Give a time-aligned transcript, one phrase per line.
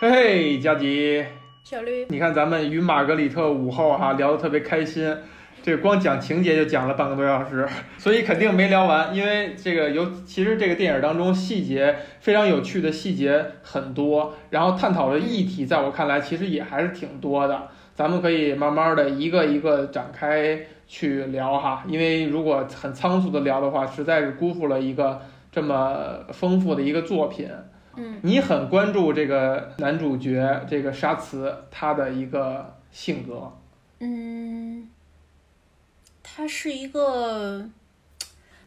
[0.00, 1.24] 嘿嘿，佳吉，
[1.62, 5.16] 小绿，你看咱们与玛格丽特午后哈聊得特别开心，
[5.62, 7.64] 这光讲情节就讲了半个多小时，
[7.96, 20.58] 所以肯定没聊完，因为这个有其实这个电影当中细节非常有趣的细节很多，然后探讨的议题在我看来其实也还是挺多的，咱们可以慢慢的一个一个展开
[20.88, 25.22] 去聊哈，因为如果很仓促的聊的话，实在是辜负了一个
[25.52, 27.48] 这么丰富的一个作品。
[27.96, 33.52] 嗯，你很关注这个男主角这个沙慈他的一个性格，
[34.00, 34.88] 嗯，
[36.22, 37.68] 他是一个，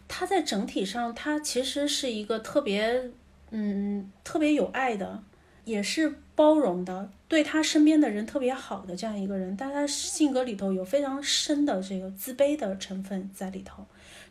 [0.08, 3.12] 他在整体上，他其实是一个特别，
[3.52, 5.24] 嗯，特别有爱的，
[5.66, 13.86] 也是包容的，对他身边的人特别好的这样一个人，但他性格里头有非常深的这个自卑的成分在里头。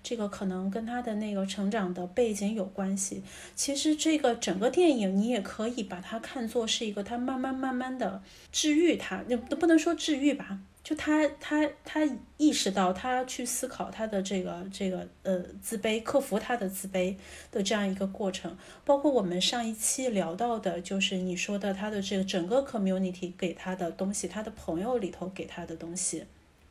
[0.08, 3.24] 这个可能跟他的那个成长的背景有关系。
[3.56, 17.16] 其实这个整个电影，你也可以把它看作是一个他慢慢慢慢的治愈他，那不能说治愈吧，就他他他意识到他去思考他的这个这个呃自卑，克服他的自卑
[17.50, 18.56] 的这样一个过程。
[18.84, 26.26] 包括我们上一期聊到的，就是你说的他的这个整个 community 给他的东西，他的朋友里头给他的东西。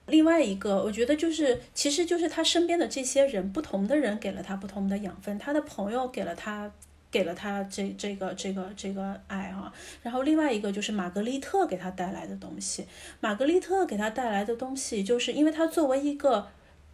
[0.07, 5.37] 另外一个，我觉得就是，其实就是他身边的这些人，不同的人给了他不同的养分。
[5.39, 6.71] 他的朋友给了他，
[7.09, 9.73] 给了他这这个这个这个爱哈。
[10.03, 12.85] 然后另外一个就是玛格丽特给他带来的东西。
[13.19, 16.47] 玛格丽特给他带来的东西，就是因为他作为一个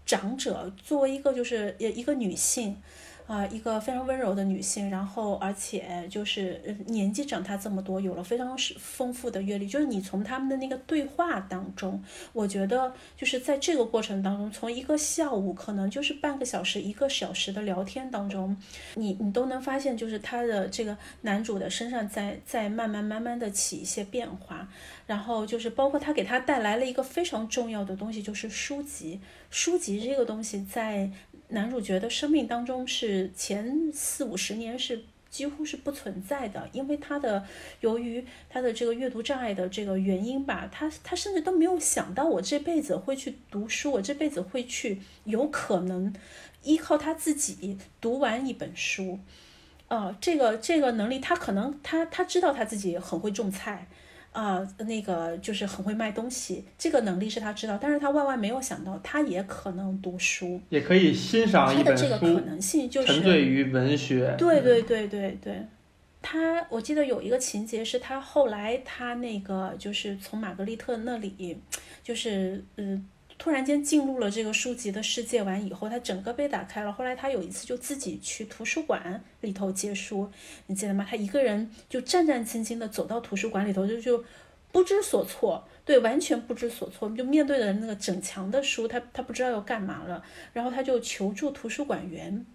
[0.06, 2.78] 长者，作为一个就是一个女性。
[3.28, 9.68] 啊，一个非常温柔的女性，然后而且就是年纪长她这么多，有了非常丰富的阅历。
[9.68, 18.56] 就是你从他们的那个对话当中，我觉得就是在这个过程当中，从一个下午可能就是半个小时、一个小时的聊天当中，
[18.96, 24.68] 你你都能发现，就是他的这个男主的身上在在慢慢慢慢的起一些变化。
[25.08, 29.20] 然后就是包括他给他带来了一个非常重要的东西，就是书籍。
[29.50, 31.10] 书籍这个东西在。
[31.52, 37.46] 男主角的生命当中是前四五十年是几乎是不存在的，因为他的
[37.80, 46.14] 由于他的这个阅读障碍的这个原因吧，他他甚至都没有想到我这辈子会去读书，我这辈子会去有可能
[46.64, 49.20] 依靠他自己读完一本书，
[49.88, 53.88] 呃，这个这个能力他可能他他知道他自己很会种菜。
[54.32, 64.34] 啊，那个就是很会卖东西，这个能力是他知道，但是他万万没有想到，他也可能读书，也可以欣赏一本书，他的这个可能性就是沉醉于文学。
[64.38, 65.66] 对对对对对，
[66.22, 71.58] 他我记得有一个情节是他后来他那个就是从玛格丽特那里，
[72.04, 73.06] 就是嗯。
[73.42, 76.94] 突然间进入了这个书籍的世界，完以后他整个被打开了。
[76.94, 80.30] 后来他有一次就自己去图书馆里头借书，
[80.68, 81.04] 你记得吗？
[81.10, 84.24] 他一个人就战战兢兢的走到图书馆里头，就就
[84.72, 90.24] 不知所措，对，完全不知所措，就面对着那个整墙的书，他他不知道要干嘛了。
[90.54, 92.46] 然后他就求助图书馆员。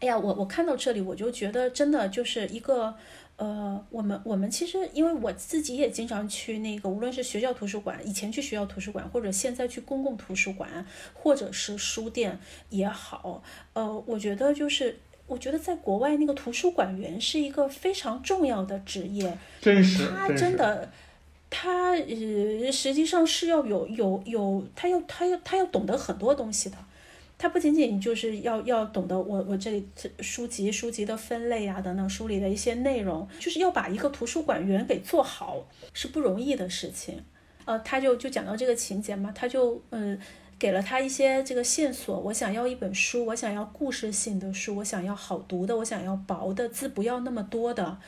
[0.00, 2.96] 哎呀，我我看到这里，我就觉得真的就是一个。
[3.36, 12.38] 呃，我们我们其实，因为我自己也经常去那个，无论是学校图书馆，以前去学校图书馆，或者现在去公共图书馆，或者是书店
[12.70, 13.42] 也好，
[13.74, 20.90] 呃，我觉得就是，我觉得在国外那个图书馆员是一个非常重要的职业，真是，他真的，
[21.50, 26.76] 他呃，实际上是要有有有，他要他要他要懂得很多东西的。
[27.38, 29.86] 他不仅仅就是要要懂得我我这里
[30.20, 37.22] 书籍书籍的分类啊等等书里的一些内容，就是要把一个图书馆员给做好是不容易的事情。
[37.66, 40.18] 呃，他就就讲到这个情节嘛，他就嗯
[40.58, 42.18] 给了他一些这个线索。
[42.20, 47.98] 我想要一本书，我想要故事性的书，我想要好读的，我想要薄的字不要那么多的。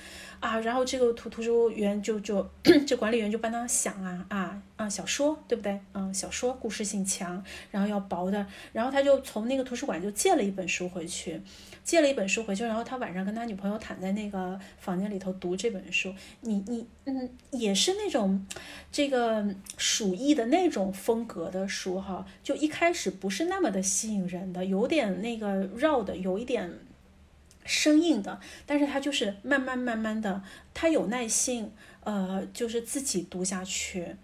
[0.41, 2.49] 啊，然后这个图图书员就就
[2.87, 5.81] 这管理员就帮他想啊啊啊小说对不对？
[5.95, 11.41] 嗯，小说故事性强，然后要薄的，然后他就从那个图书馆就借了一本书回去，
[11.83, 16.15] 借了一本书回去，然后他晚上跟他女朋友躺在那个房间里头读这本书。
[16.43, 18.47] 你你嗯，也是那种
[18.93, 19.45] 这个
[19.77, 26.71] 鼠疫的那种风格的书哈，就一开始不是那么的吸引人的，有点那个绕的，有一点。
[27.69, 30.43] 生硬的，但是他就是慢慢慢慢的，
[30.73, 31.71] 他有耐性，
[32.03, 34.17] 呃，就是自己读下去，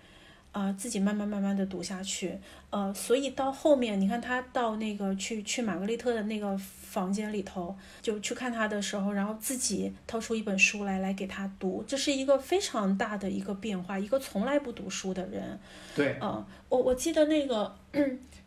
[0.53, 2.39] 啊、自己慢慢慢慢的读下去，
[2.71, 15.61] 呃，所以到后面你看他到那个去去玛格丽特的那个房间里头，就去看他的时候，然后自己掏出一本书来来给他读，这是一个非常大的一个变化，一个从来不读书的人，
[15.95, 17.77] 对，呃，我我记得那个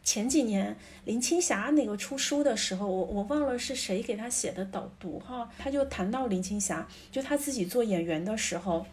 [0.07, 0.73] 前几年
[1.03, 8.85] 林青霞那个出书的时候，我我忘了是谁给她写的导读哈，他就谈到林青霞，就他自己做演员的时候。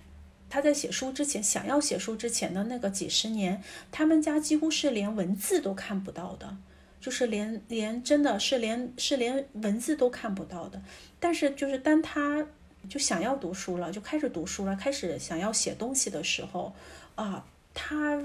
[0.51, 3.63] 他在写书之前，想要写书之前的那个几十年，
[3.93, 6.57] 他们家几乎是连文字都看不到的，
[7.01, 10.83] 就是连连真的是连是连文字都看不到的。
[11.21, 12.45] 但是就是当他
[12.89, 16.75] 就想要读书了，就开始读书了，开始想要写东西的时候，
[17.15, 18.21] 啊，他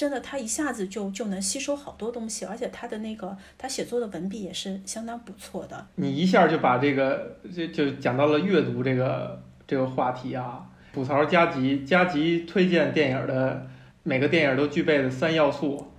[0.00, 5.86] 真的他一下子就就能吸收好多东西，而且他的那个他写作的文笔也是相当不错的。
[5.96, 10.64] 你一下就把这个就就讲到了阅读这个这个话题啊。
[10.94, 13.66] 吐槽加急，加急推荐电影的
[14.02, 15.92] 每个电影都具备的三要素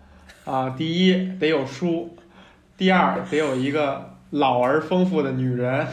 [0.45, 2.17] 啊，第一得有书，
[2.75, 5.85] 第二得有一个老而丰富的女人，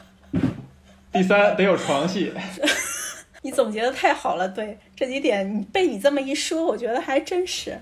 [1.10, 2.34] 第三得有床戏。
[3.46, 7.78] 你总结的太好了，对这几点被你这么一说，我觉得还真是。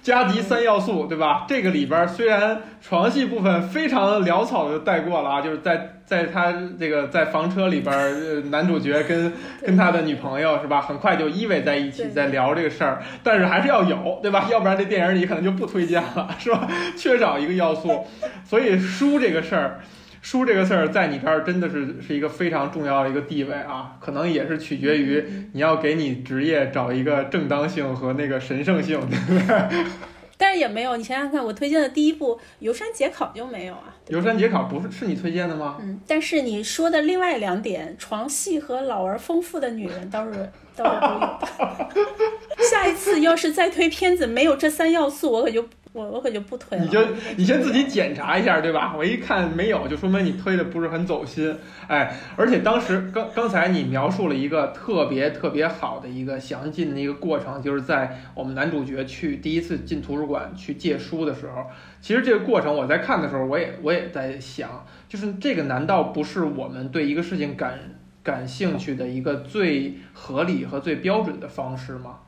[0.00, 1.44] 加急三要素，对吧？
[1.48, 14.46] 这个里边虽然床戏部分非常潦草的带过了啊，就是在在他这个在房车里边，男主角跟 跟他的女朋友是吧，很快就依偎在一起，在聊这个事儿，但是还是要有，对吧？
[14.50, 16.68] 要不然这电影里可能就不推荐了，是吧？
[16.96, 18.04] 缺少一个要素，
[18.46, 19.80] 所以书这个事儿。
[20.22, 25.22] 书这个事儿在你这儿真的是是一个非常重要的一个地位啊，可能也是取决于
[25.52, 29.84] 你要给你职业找一个正当性和那个神圣性，对不对？
[30.38, 33.94] 但是也没有，你想想看，我推荐的第一部《游山节考》就没有啊。
[34.08, 35.78] 游山节考不是是你推荐的吗？
[35.80, 42.62] 嗯，但是你说的另外两点，床戏和老而丰富的女人倒是倒是都有。
[42.70, 45.68] 下一次要是再推片子没有这三要素，我可就。
[45.92, 46.84] 我我可就不推了。
[46.84, 47.00] 你就
[47.36, 48.94] 你先自己检查一下，对吧？
[48.96, 51.54] 我一看没有，就说明你推的不是很走心。
[51.86, 61.66] 哎，而且当时刚刚才你描述了一个特别特别好的一个详尽的一个过程，就是在我们男主角去第一次进图书馆去借书的时候，
[62.00, 67.78] 其实这个过程我在看的时候，我也我也在想，就是这个难道不是我们对一个事情感
[68.22, 72.20] 感兴趣的一个最合理和最标准的方式吗？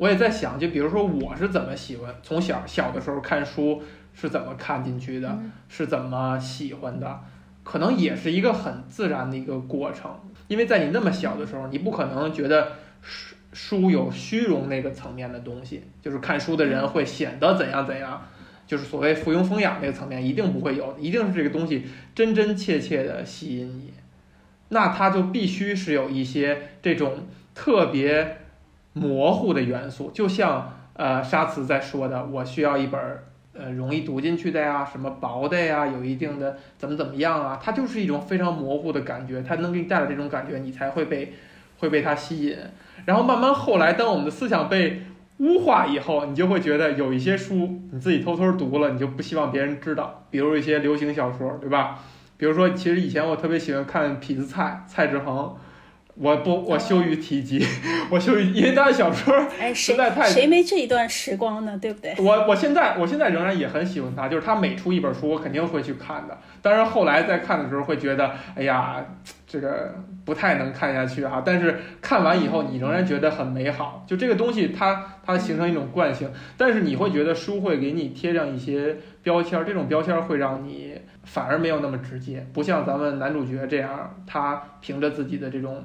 [0.00, 3.82] 我也在想，就比如说我是怎么喜欢从小小的时候看书
[4.14, 5.38] 是怎么看进去的，
[5.68, 7.20] 是怎么喜欢的，
[7.62, 10.10] 可能也是一个很自然的一个过程。
[10.48, 18.26] 因为在你那么小的时候，你不可能觉得书书有虚荣那个层面的东西，就是看书的人会显得怎样怎样，
[18.66, 23.92] 就是所谓附庸风雅那个层面一定不会有，一定是这个东西真真切切的吸引你，
[24.70, 28.38] 那它就必须是有一些这种特别。
[28.92, 33.00] 模糊的元素，就像呃沙慈在说的，我需要一本
[33.52, 41.34] 呃容易读进去的呀，什么薄的呀，有一定的怎么怎么样啊，它就是一种非常模糊的感觉，它能给你带来这种感觉，你才会被
[41.78, 42.56] 会被它吸引。
[43.04, 45.02] 然后慢慢后来，当我们的思想被
[45.38, 51.98] 污化以后，你就会觉得有一些书你自己偷偷读了，你就不希望别人知道，比如一些流行小说，对吧？
[52.36, 55.54] 比如说，其实以前我特别喜欢看痞子蔡蔡志恒。
[56.22, 57.64] 我不，我羞于提及，
[58.10, 59.34] 我羞于，因为他的小说
[59.74, 60.28] 实在太……
[60.28, 61.78] 谁没这一段时光呢？
[61.80, 62.14] 对不对？
[62.18, 66.36] 我我现在我现在仍然也很喜欢他，就是他每出一本书，我肯定会去看的。
[66.60, 69.02] 但是后来在看的时候会觉得，哎呀，
[69.46, 69.94] 这个
[70.26, 71.42] 不太能看下去哈。
[71.42, 74.04] 但是看完以后，你仍然觉得很美好。
[74.06, 85.82] 就这个东西，它它形成一种惯性，但是你会觉得书会给你贴上一些标签，这种标签会让你反而没有那么直接，不像咱们男主角这样，他凭着自己的这种。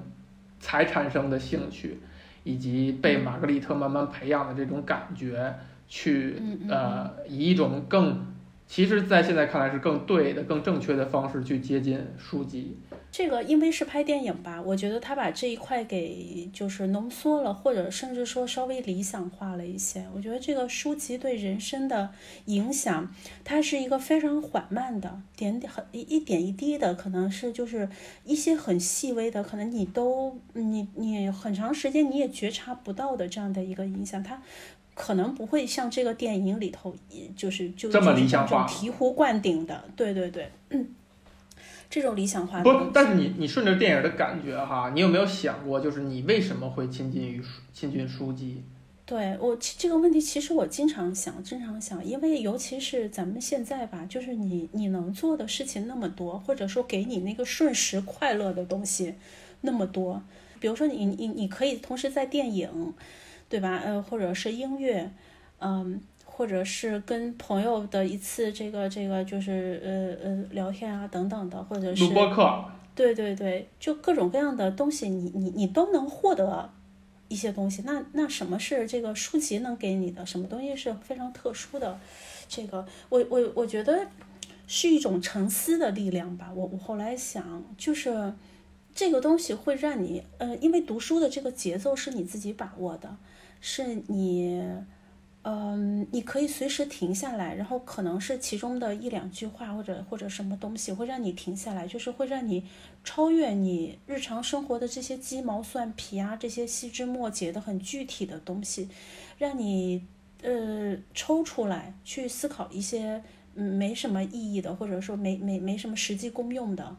[0.66, 2.00] 才产生的兴趣，
[2.44, 5.54] 以及被玛格丽特慢慢培养的这种感觉，
[5.88, 8.26] 去呃以一种更，
[8.66, 12.80] 其实，在现在看来是更对的、更正确的方式去接近书籍。
[13.18, 20.06] 这个因为是拍电影吧，我觉得他把这一块给就是浓缩了，或者甚至说稍微理想化了一些。
[20.14, 22.10] 我觉得这个书籍对人生的
[22.48, 23.10] 影响，
[23.46, 27.88] 它是一个非常缓慢的，点点很一一点一滴的，可能是就是
[28.26, 34.44] 一些很细微的，可能你都你你很长时间你也觉察不到的这样的一个影响，它
[34.94, 36.94] 可能不会像这个电影里头，
[37.38, 39.86] 就是就这么理想化、醍醐灌顶的。
[39.96, 40.90] 对对对，嗯。
[41.90, 47.42] 这种理想化不，但是你你顺着电影的感觉哈，你有没有想过，就是你为什么会亲近于
[47.74, 48.64] 亲近书籍？
[49.06, 59.16] 对我这个问题，其实我经常想，经常想，因为尤其是咱们现在吧，就是你你能做的事情那么多，或者说给你那个瞬时快乐的东西
[59.62, 60.22] 那么多，
[60.60, 62.94] 比如说你你你可以同时在电影。
[63.48, 63.80] 对吧？
[63.86, 65.12] 呃，或者是音乐，
[65.60, 66.02] 嗯，
[66.38, 69.82] 或者是跟朋友的一次这个这个就是
[70.22, 76.70] 呃呃聊天啊等等的，或者是录播课，对对对，就各种各样的东西，你你你都能获得
[77.30, 77.84] 一些东西。
[77.86, 80.26] 那那什么是这个书籍能给你的？
[80.26, 81.98] 什么东西是非常特殊的？
[82.50, 84.06] 这个我我我觉得
[84.68, 86.52] 是一种沉思的力量吧。
[86.54, 88.34] 我我后来想，就是
[88.94, 93.16] 这个东西会让你呃，因为读书的这个节奏是你自己把握的，
[93.62, 94.62] 是你。
[95.48, 102.66] 嗯，你可以随时停下来，然后可能是其中的一两句话，或者或者什么东西会让你停下来，就是会让你
[103.04, 108.90] 超越你日常生活的这些鸡毛蒜皮啊，这些细枝末节的很具体的东西，
[109.38, 110.04] 让你
[110.42, 113.22] 呃抽出来去思考一些
[113.54, 116.96] 嗯没什么意义的，或者说没没没什么实际功用的，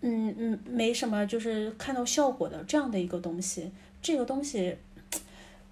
[0.00, 3.70] 嗯嗯没什么就是看到效果的这样的一个东西，
[4.00, 4.78] 这个东西，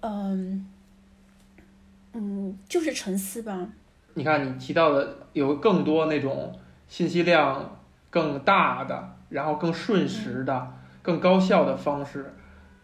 [0.01, 0.67] 嗯。
[2.13, 3.67] 嗯，就是沉思吧。
[4.13, 6.53] 你看，你提到的有更多那种
[6.87, 7.79] 信息量
[8.11, 12.31] 更大的，然后更瞬时的、更高效的方式。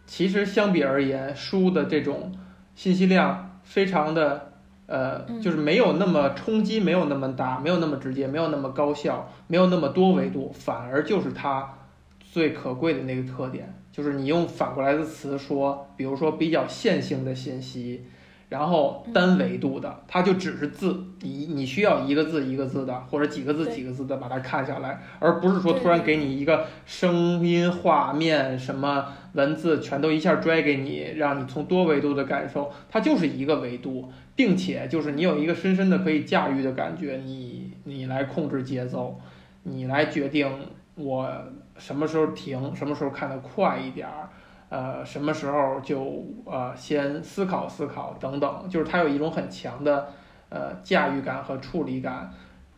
[0.07, 2.31] 其实相比而言，书的这种
[2.73, 4.53] 信息量非常的
[4.87, 11.71] 呃，就是没有那么冲击，没有那么大，没有那么直接，没有那么高效，没有那么多维度，反而就是它
[12.19, 18.03] 最可贵的那个特点，就是你用反过来的词说，比如说比较线性的信息。
[18.49, 39.19] 然后单维度的，它就只是字，你你需要一个字一个字的，或者几个字几个字的把它看下来，而不是说突然给你一个声音、画面、什么文字全都一下拽给你，让你从多维度的感受，它就是一个维度，并且就是你有一个深深的可以驾驭的感觉，你你来控制节奏，
[39.61, 40.51] 你来决定
[40.95, 41.31] 我
[41.77, 44.27] 什么时候停，什么时候看得快一点儿。
[44.69, 50.07] 呃，什么时候就呃先思考思考等等，就是他有一种很强的
[50.49, 52.31] 呃驾驭感和处理感，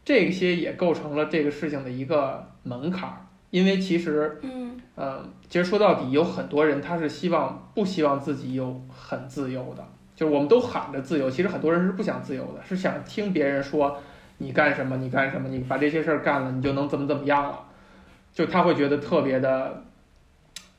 [0.06, 3.18] 这些也构成了这个事情的一个门槛儿。
[3.50, 13.98] 因为其实，嗯，呃，其实说到底，有很多人他是希望不希望自己有很自由的，就是我们都喊着自由，其实很多人是不想自由的，是想听别人说
[14.38, 17.60] 你干什么你干什么，你把这些事儿干了，你就能怎么怎么样了，
[18.34, 19.84] 就他会觉得特别的，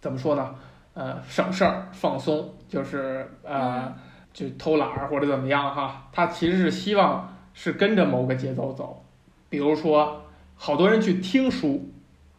[0.00, 0.54] 怎么说呢？
[0.94, 3.94] 呃，省事儿、放松，就是呃，
[4.32, 6.08] 就偷懒儿或者怎么样哈。
[6.12, 9.02] 他其实是希望是跟着某个节奏走，
[9.48, 10.22] 比如说，
[10.54, 11.88] 好多人去听书，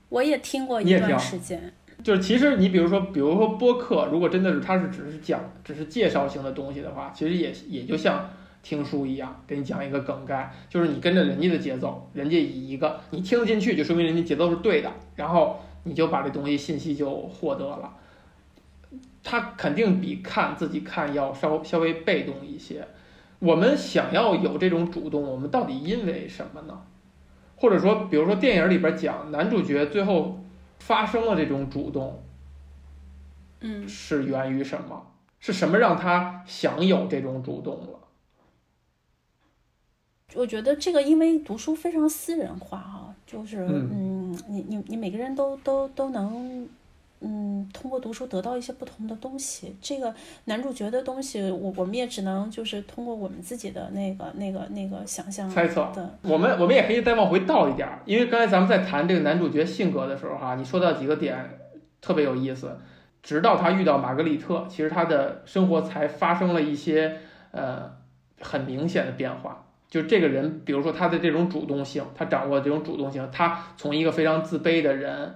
[0.09, 1.73] 我也听过一段时间。
[2.03, 8.29] 就是其实你比如说，比如说播客，如果真的是它是只是讲只是介绍型的东西的话，其实也也就像
[8.61, 17.93] 听书一样，给你讲一个梗概，就是你跟着人家的节奏，人家以一个你听得进去，就说明人家节奏是对的，然后你就把这东西信息就获得了。
[19.23, 22.85] 他肯定比看自己看要稍稍微被动一些。
[23.39, 26.83] 我们想要有这种主动，我们到底因为什么呢？
[27.55, 30.39] 或者说，比如说电影里边讲男主角最后
[30.79, 32.23] 发生了这种主动，
[33.61, 35.07] 嗯，是源于什么？
[35.39, 37.99] 是什么让他想有这种主动了？
[40.35, 46.67] 我觉得这个因为读书非常私人化哈，就是嗯，你你你每个人都都都能。
[47.25, 49.73] 嗯，通过读书得到一些不同的东西。
[49.81, 50.13] 这个
[50.45, 56.19] 男主角的东西，我我们也只能就是通过我们自己的那个那个那个想象猜测的。
[56.23, 61.37] 我们我们也可以再往回倒一点儿，因为刚才咱们在谈这个男主角性格的时候哈，你说到几个点
[62.01, 62.77] 特别有意思。
[63.21, 67.19] 直到他遇到玛格丽特，其实他的生活才发生了一些
[67.51, 67.89] 呃
[68.41, 69.65] 很明显的变化。
[69.89, 75.35] 就这个人，比如说他的这种主动性，他掌握这种主动性，他从一个非常自卑的人，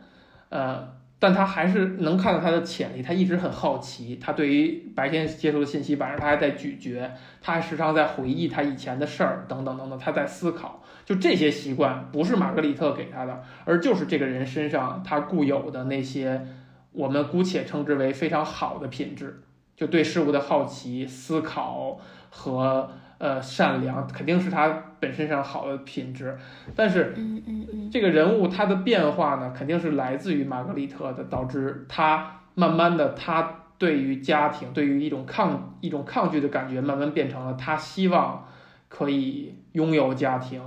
[0.49, 0.96] 呃。
[1.19, 10.83] 但他还是能看到他的潜力，他一直很好奇，他对于白天接受的信息，晚上他还在咀嚼，他还时常在回忆他以前的事儿，等等等等，他在思考。
[11.05, 16.45] 就这些习惯不是玛格丽特给他的，而就是这个人身上他固有的那些，
[16.91, 19.41] 我们姑且称之为非常好的品质，
[19.75, 22.91] 就对事物的好奇、思考和。
[23.19, 26.37] 呃，善良肯定是他本身上好的品质，
[26.75, 38.47] 但是，嗯嗯嗯，这个人物他的变化呢，肯定是来自于玛格丽特的，导致他慢慢的，他对于家庭，对于一种抗一种抗拒的感觉，慢慢变成了他希望
[38.87, 40.61] 可以拥有家庭，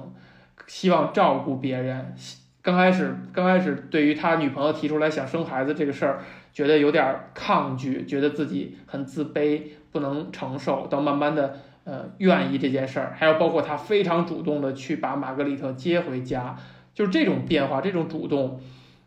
[0.66, 2.14] 希望照顾别人。
[2.62, 6.19] 刚开始，刚开始对于他女朋友提出来想生孩子这个事儿，
[6.52, 11.57] 觉得有点抗拒，觉得自己很自卑，不能承受，到慢慢的。
[11.90, 16.56] 呃，愿意这件事儿，还有包括他非常主动的去把玛格丽特接回家，
[16.94, 18.61] 就是这种变化，这种主动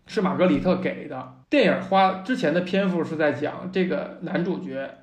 [0.06, 1.36] 是玛格丽特给的。
[1.50, 4.98] 电影花之前的篇幅是在讲这个男主角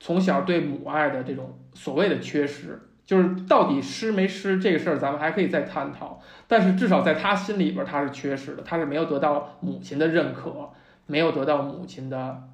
[0.00, 6.22] 从小对母爱的这种所谓的缺失，就是到底失没失这个事儿，咱们还可以再探讨。
[6.48, 10.70] 但是至少在他心里边，他是缺失的，他是没有得到母亲的认可，
[11.04, 12.44] 没有得到母亲的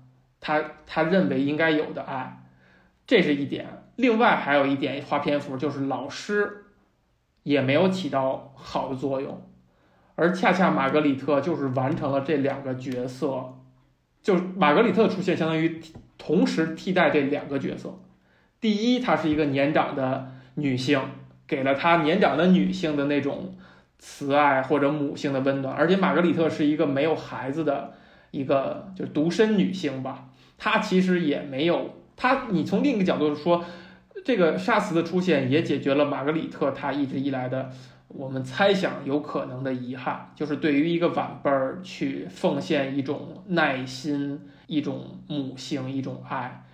[0.40, 2.42] 他他认为应该有的爱，
[3.06, 3.81] 这是一点。
[3.96, 6.64] 另外还有一点花篇幅，就是老师
[7.42, 9.42] 也没有起到好的作用，
[10.14, 13.54] 而恰恰玛格丽特就是完成了这两个角色，
[14.22, 15.80] 就是玛格丽特出现相当于
[16.18, 17.98] 同时替代这两个角色。
[18.60, 21.00] 第一，她是一个年长的女性，
[21.46, 23.56] 给了她年长的女性的那种。
[24.04, 27.92] 慈爱或者母性的温暖，而且玛格丽特是一个没有孩子的
[28.32, 30.26] 一个就独身女性吧，
[30.58, 32.48] 她其实也没有她。
[32.50, 33.64] 你从另一个角度说，
[34.24, 37.70] 这个沙茨的出现也解决了玛格丽特她一直以来的
[38.08, 46.64] 我们猜想有可能的遗憾，就是对于一个晚辈儿去奉献一种耐心、一种母性、一种爱，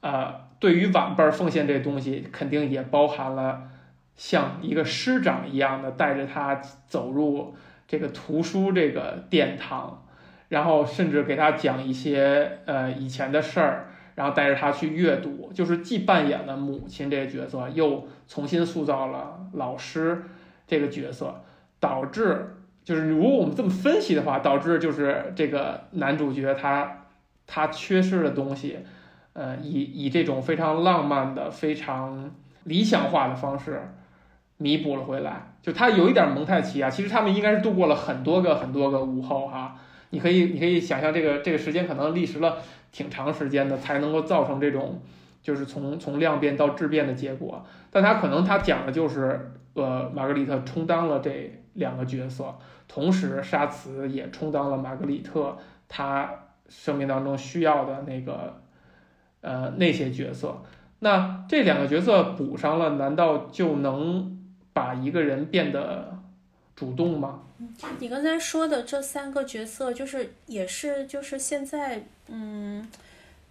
[0.00, 3.68] 呃，对于晚辈儿奉献这东西，肯定也包含了。
[4.14, 7.54] 像一个师长一样的带着他走入
[7.88, 10.06] 这个图书这个殿堂，
[10.48, 20.22] 然后甚至给他讲一些呃以前的事儿，然后带着他去阅读，就是既扮演了母亲这个角色，又重新塑造了老师
[20.66, 21.42] 这个角色，
[21.80, 27.04] 导致就是如果我们这么分析的话，导致就是这个男主角他
[27.46, 28.78] 他缺失的东西，
[29.32, 32.30] 呃以以这种非常浪漫的、非常
[32.64, 33.80] 理想化的方式。
[34.58, 36.88] 弥补了回来，就他有一点蒙太奇啊。
[36.88, 39.76] 其实他们应该是度过了很多个很多个午后哈。
[40.10, 42.58] 你可以你可以想象这个这个时间可能历时了
[42.92, 45.02] 挺长时间的，才能够造成这种
[45.42, 47.64] 就是从从量变到质变的结果。
[47.90, 52.54] 但他可能他讲的就是呃，玛格丽特充当了这两个角色，
[52.86, 55.56] 同时沙茨也充当了玛格丽特
[55.88, 56.30] 他
[56.68, 58.62] 生命当中需要的那个
[59.40, 60.62] 呃那些角色。
[61.00, 64.38] 那这两个角色补上了，难道就能？
[64.74, 66.11] 把一个人变得
[66.74, 67.42] 主动吗？
[67.98, 72.88] 你刚才说的这三个角色，就是也是就是现在，嗯，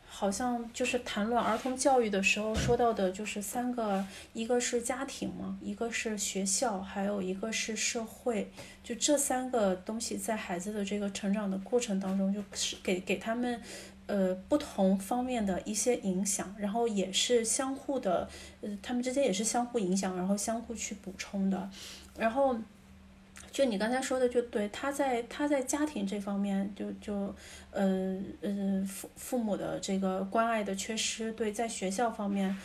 [0.08, 8.52] 好像就是谈论儿童教育的时候说到的，就是三个，一个是家庭嘛，一个是学校，还有一个是社会，
[8.84, 13.62] 就这三个东西在孩子的这个成长的过程当中，就是给给他们。
[14.08, 18.28] 呃，不同方面的一些影响，然后也是相互的，
[18.60, 21.70] 呃，他们之间也是相互影响，然后相互去补充的。
[22.18, 22.58] 然后，
[23.52, 27.36] 就你刚才说的，就对，他在他在家庭这方面，就就
[27.72, 32.56] 呃嗯父父母的这个关爱的缺失，对，在学校方面，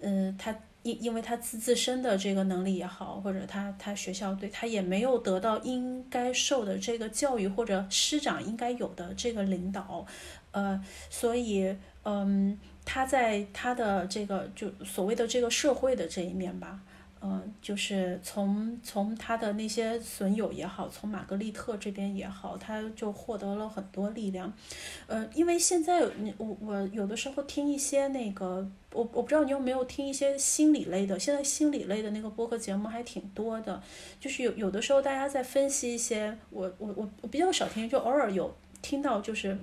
[0.00, 10.06] 嗯，他因因为他自自身的这个能力也好，或者他他学校对他也没有得到应该受的这个教育，或者师长应该有的这个领导。
[10.52, 16.80] 呃，所以，嗯，他在他的这个就所谓的这个社会的这一面吧，
[17.22, 24.50] 嗯，就是从从他的那些损友也好，从玛格丽特这边也好，他就获得了很多力量。
[25.06, 33.82] 呃，因为现在你我我有的时候听一些那个，我我不知道你有没有听一些心理类的，现在心理类的那个播客节目还挺多的，
[34.18, 39.58] 就是有有的时候大家在分析一些，我我我我比较少听，就偶尔有听到就是。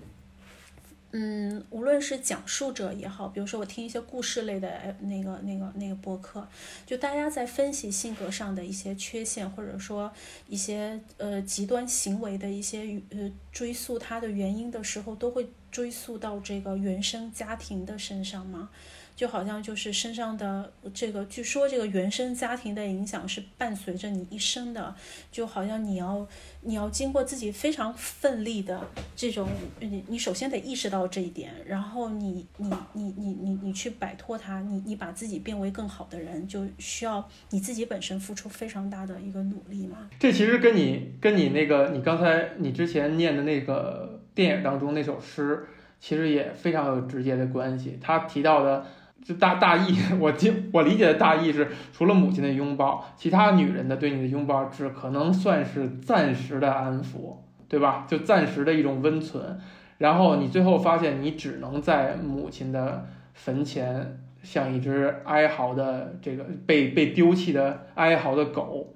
[1.12, 6.46] 嗯，无论是讲述者也好，比如说我听一些故事类的那个、那个、那个播客，
[6.86, 10.12] 就大家在分析性格上的一些缺陷，或者说
[10.48, 18.70] 一些呃极端行为的一些呃追溯它的原因的时候，都会追溯到这个原生家庭的身上吗？
[19.18, 24.94] 就好像就是身上的这个，据说这个原生家庭的影响是伴随着你一生的，
[25.32, 26.28] 就好像你要
[26.62, 28.80] 你要经过自己非常奋力的
[29.16, 29.50] 这种，
[29.80, 40.08] 你你首先得意识到这一点，然后你你你你你你去摆脱它，你你把自己变为更好的人，就需要你自己本身付出非常大的一个努力嘛。
[40.20, 45.66] 这其实跟你跟你那个你刚才你之前念的那个电影当中那首诗，
[46.00, 47.98] 其实也非常有直接的关系。
[48.00, 48.86] 他提到的。
[49.24, 57.36] 就大大意，我听我理解的大意是，除了母亲的拥抱，其他女人的对你的拥抱只可能算是暂时的安抚，
[57.68, 58.06] 对吧？
[58.08, 59.60] 就暂时的一种温存，
[59.98, 68.96] 然后你最后发现你只能在母亲的坟前，像一只哀嚎的这个被被丢弃的哀嚎的狗。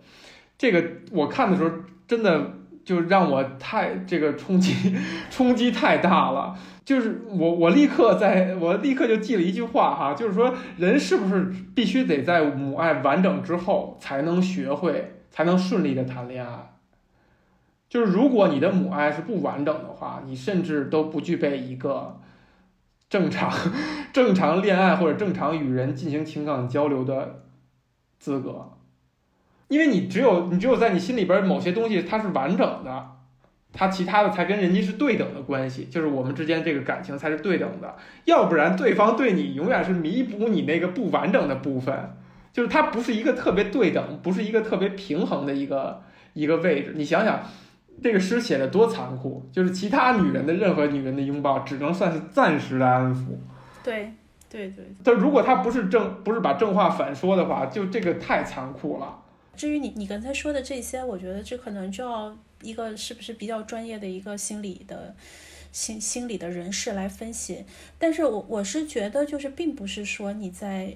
[0.58, 1.70] 这个我看的时候
[2.08, 2.54] 真的
[2.84, 4.96] 就让我太这个冲击
[5.30, 6.58] 冲击太大了。
[6.84, 16.74] 就是我，我立刻在我立刻就记了一句话哈，就是说人是不是必须得在母爱完整之后才能学会，才能顺利的谈恋爱？
[17.88, 22.20] 就是如果你的母爱是不完整的话，你甚至都不具备一个
[23.10, 23.52] 正常
[24.12, 27.44] 正常恋爱或者正常与人进行情感交流的
[28.18, 28.72] 资格，
[29.72, 33.08] 因为你只有你只有在你心里边某些东西它是完整的，
[33.72, 42.12] 它其他的才跟人家是对等的关系，就是我们之间这个感情才是对等的，要不然对方对你永远是弥补你那个不完整的部分，
[42.52, 46.02] 就是它不是一个特别对等，不是一个特别平衡的一个
[46.34, 47.42] 一个位置，你想想。
[48.02, 53.28] 这个诗写的多残酷，就是其他女人的任何女人的拥抱，只能算是暂时的安抚。
[53.84, 54.12] 对，
[54.50, 54.92] 对对。
[55.04, 59.21] 但如果他不是正，不是把正话反说的话，就这个太残酷了。
[59.56, 65.16] 至于你你刚才说的这些，我觉得这可能就要一个是不是比较专业的一个心理的
[65.72, 67.66] 心心理的人士来分析。
[68.00, 70.96] 但是我我是觉得，就是并不是说你在。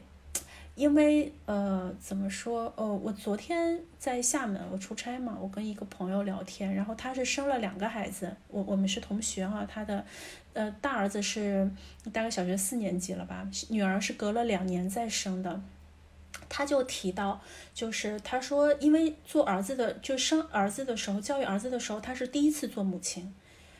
[0.76, 2.74] 因为呃，怎么说？
[2.76, 10.06] 呃，我昨天在厦门，我出差嘛，我跟一个朋友聊天，然后他是生了两个孩子，我我们是同学哈，他的
[10.52, 11.72] 呃大儿子是
[12.12, 15.62] 大概小学四年级了吧，女儿是隔了两年再生的，
[16.48, 17.42] 他就提到，
[17.74, 23.34] 就是他说，因为做儿子的，就生儿子的时候，教育儿子的时候，他是第一次做母亲。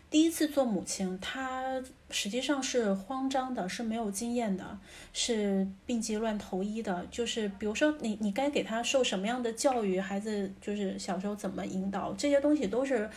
[0.08, 4.78] 第一次做母亲，他实际上是慌张的，是没有经验的，
[5.12, 7.06] 是病急乱投医的。
[7.12, 13.10] 就是比如说，你你该给他受什么样的教育，孩子就是小时候怎么引导，这些东西都是，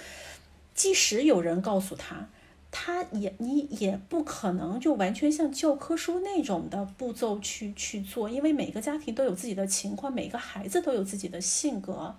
[0.74, 2.26] 即使有人告诉他，
[2.70, 12.14] 他也你也不可能就完全像教科书那种的步骤去去做，因为每个家庭都有自己的情况，每个孩子都有自己的性格。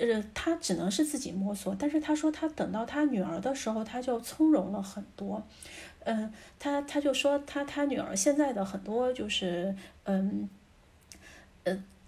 [0.00, 5.42] 呃，他只能是自己摸索，但是他说他等到他女儿的时候，他就从容了很多。
[6.04, 10.48] 嗯，他他就说他他女儿现在的很多就是嗯，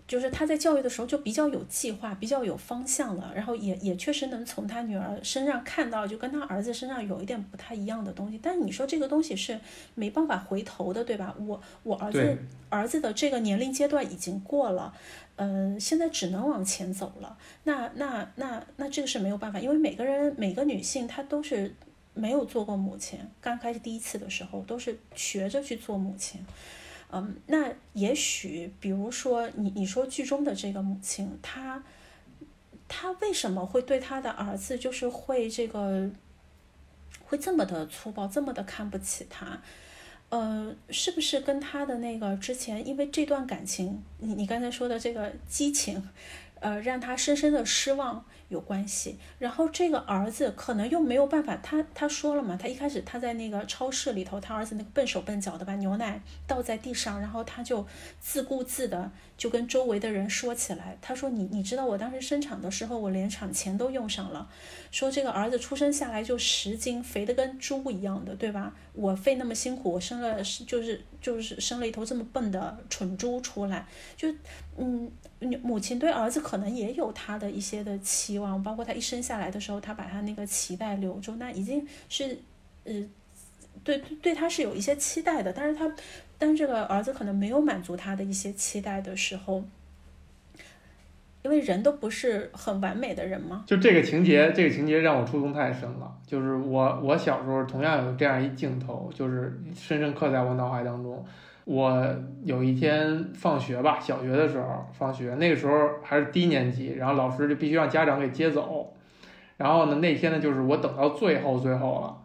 [0.06, 8.38] 就是他在教育的时候就比较有计划，比较有方向了，然后也也确实能从他女儿身上看到，就跟他儿子身上有一点不太一样的东西。
[8.40, 9.58] 但是你说这个东西是
[9.94, 11.34] 没办法回头的，对吧？
[11.38, 12.38] 我我儿子
[12.68, 14.94] 儿子的这个年龄阶段已经过了，
[15.36, 17.36] 嗯，现在只能往前走了。
[17.64, 21.74] 那那那那这个是没有办法，因为每个人每个女性她都是
[22.14, 26.40] 没有做过母亲，刚开始第一次的时候都是学着去做母亲。
[27.10, 31.82] 嗯，那也许，比如说你你说剧中的这个母亲，她
[32.88, 36.10] 她为什么会对她的儿子就是会这个
[37.24, 39.60] 会这么的粗暴，这么的看不起他？
[40.28, 46.02] 呃，是不是跟他的那个之前，因为这段感情，你你刚才说的这个激情，
[46.58, 48.24] 呃，让他深深的失望？
[48.48, 57.84] 有关系，然后这个儿子可能又没有办法，他他说了嘛，他一开始他在那个超市里头，他儿子那个笨手笨脚的把牛奶倒在地上，然后他就
[58.20, 64.48] 自顾自的就跟周围的人说起来，他说你你知道我当时生产的时候，我连产钱都用上了，
[64.92, 68.72] 说这个儿子出生下来就十斤，肥的跟猪一样的，对吧？
[68.92, 73.84] 我费那么辛苦，我生了就是就是生了一头这么笨的蠢猪出来，
[74.16, 74.32] 就
[74.76, 75.10] 嗯。
[75.62, 82.38] 母亲对儿子可能也有他的一些的期望，包括他一生下来的时候，他把他那个脐带留住，那已经是，
[82.84, 82.92] 呃，
[83.84, 85.52] 对对他是有一些期待的。
[85.52, 85.90] 但是他，
[86.38, 89.64] 当这个儿子可能没有满足他的一些期待的时候，
[91.42, 93.64] 因为人都不是很完美的人嘛。
[93.66, 96.12] 就这个情节，这个情节让我触动太深了。
[96.26, 101.24] 就是我我小时候同样有这样一镜头，就是深深刻在我脑海当中。
[101.66, 108.94] 我有一天放学吧，小学的时候放学，那个时候还是低年级，然后老师就必须让家长给接走，
[109.56, 112.22] 然后呢，那天呢就是我等到最后最后了，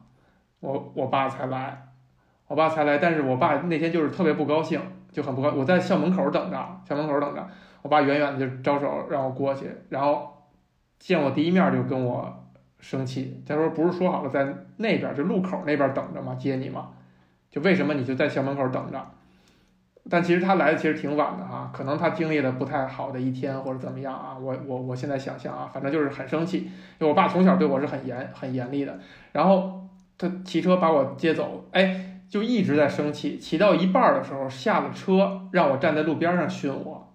[0.60, 1.88] 我我爸才来，
[2.46, 4.80] 我爸才来，但是我爸那天就是特别不高兴，
[5.12, 7.44] 就很不高，我在校门口等着，校门口等着，
[7.82, 10.32] 我爸远远的就招手让我过去，然后
[11.00, 12.32] 见我第一面就跟我
[12.80, 14.46] 生气，他说不是说好了在
[14.78, 16.36] 那边就路口那边等着吗？
[16.36, 16.90] 接你吗？
[17.50, 19.04] 就为什么你就在校门口等着？
[20.10, 29.00] 但其实他来的其实挺晚的啊，可能他经历了不太好的一天或者怎么样啊，我我我现在想象啊，反正就是很生气，因为我爸从小对我是很严很严厉的，
[29.32, 29.88] 然后
[30.18, 37.14] 他骑车把我接走，哎，就一直在生气，骑到一半的时候下了车，让我站在路边上训我，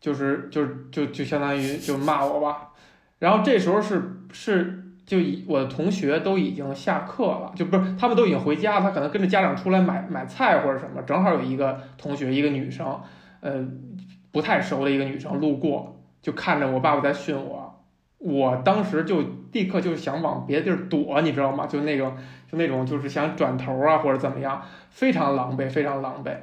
[0.00, 2.72] 就是就就就相当于就骂我吧，
[3.20, 4.82] 然后这时候是是。
[5.06, 13.00] 就已我的同学都已经下课了，就不是他们都已经回家，他可能跟着家长出来买买菜或者什么，正好有一个同学，一个女生，
[13.40, 13.64] 呃，
[14.32, 17.84] 不太熟的一个女生路过，就看着我爸爸在训我，
[18.18, 21.66] 我当时就立刻就想往别的地儿躲，你知道吗？
[21.66, 22.16] 就那种
[22.50, 26.36] 就那种就是想转头啊或者怎么样，非常狼狈，非常狼狈。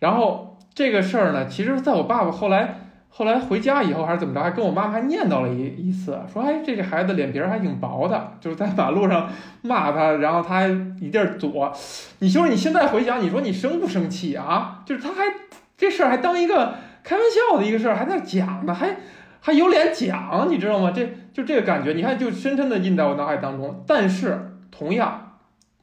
[0.00, 2.74] 然后这个事儿呢，其实在我爸爸后来
[3.10, 9.28] 后来回家以后还是怎么着，还跟我妈还念叨了一一次，说哎这个孩子脸皮还挺薄的，就是在马路上
[9.62, 10.68] 骂他，然后他还
[11.00, 11.72] 一地儿躲。
[12.20, 14.82] 你说你现在回想，你说你生不生气啊？
[14.86, 15.24] 就是他还
[15.76, 18.96] 这事儿还当一个开玩笑的一个事儿，还在讲呢，还
[19.40, 20.92] 还有脸讲，你知道吗？
[20.94, 23.82] 这就这个感觉，你看就深深的印在我脑海当中。
[23.84, 25.38] 但是同样，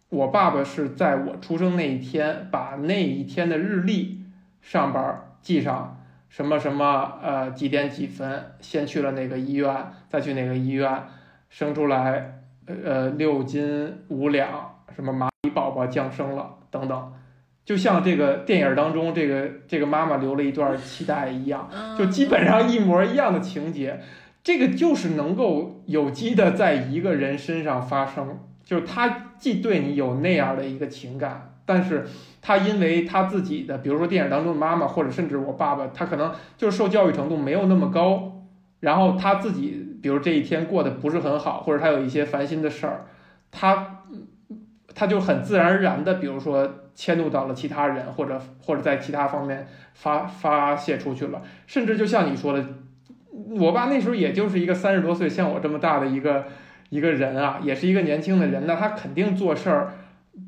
[0.08, 4.22] 我爸爸是在我出生那一天把那一天的日历
[4.62, 5.04] 上边
[5.42, 5.95] 记上。
[6.36, 9.74] 什么什么呃几点几分先去了哪个医院，
[10.10, 11.04] 再去哪个医院
[11.48, 17.14] 生出来呃六斤五两，什么蚂蚁宝宝降生了等等，
[17.64, 24.02] 就像这个电影当中这个这个妈妈留了一段期待一样，就基本上一模一样的情节，
[24.44, 31.55] 这个就是能够有机的在一个人身上发生，就是他既对你有那样的一个情感。
[31.66, 32.06] 但是
[32.42, 38.46] 他因为他自己的，比如说电影当中的妈妈，或者甚至我爸爸，他可能就是受教育程度没有那么高，
[38.82, 43.06] 然后他自己，比如这一天过得不是很好，或者他有一些烦心的事儿，
[43.50, 44.04] 他
[44.94, 52.64] 他就很自然而然的，比如说迁怒到了其他人，或者或者在其他方面发发泄出去了，甚至就像你说的，
[53.60, 56.46] 我爸那时候也就是一个三十多岁，像我这么大的一个
[56.90, 59.94] 一个人啊，也是一个年轻的人，那他肯定做事儿。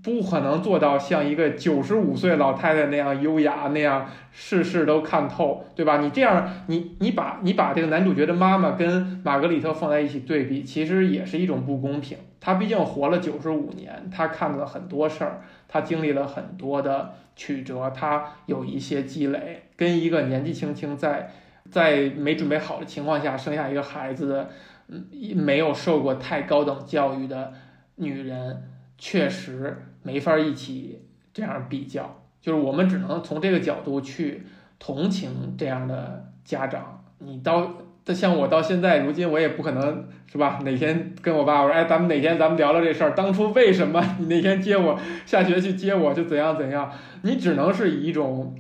[0.04, 5.98] 不可能做到像一个九十五岁老太太那样优雅，那样事事都看透，对吧？
[6.00, 12.18] 你这样，你你把你把这个男主角的妈妈跟玛格丽特放在一起对比，其实也是一种不公平。
[12.40, 21.32] 她毕竟活了九十五年，她看了很多事儿，她经历了很多的曲折，她有一些积累，跟一个年纪轻轻在
[21.70, 24.50] 在没准备好的情况下生下一个孩子的，
[24.88, 27.52] 嗯，没有受过太高等教育的
[27.96, 28.64] 女人。
[28.98, 34.44] 确实没法一起这样比较，就是我们只能从这个角度去
[34.80, 37.04] 同情这样的家长。
[37.20, 37.74] 你到
[38.08, 40.60] 像我到现在如今，我也不可能是吧？
[40.64, 46.92] 哪天跟我爸我说，哎，咱们哪天咱们聊聊这事儿，当初为什么你那天接我下学去接我就怎样怎样？
[47.22, 48.56] 你只能是以一种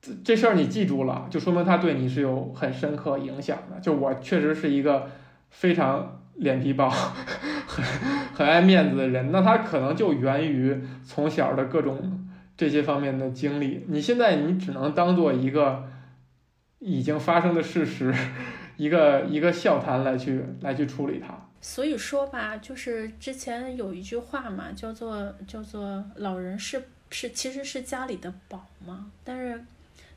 [0.00, 3.80] 这这事儿你记住了，就说明他对你是有很深刻影响的。
[3.80, 5.08] 就我确实是一个
[5.48, 6.20] 非常。
[6.36, 6.88] 脸皮薄，
[7.66, 7.84] 很
[8.34, 13.84] 很爱面子的人，那他可能就源于从小的各种这些方面的经历。
[13.88, 15.88] 你现在你只能当做一个
[16.78, 18.14] 已经发生的事实，
[18.76, 21.34] 一个一个笑谈来去来去处理它。
[21.60, 29.64] 所以说吧，就是之前有一句话嘛，叫做叫做老人是是其实是家里的宝嘛，但是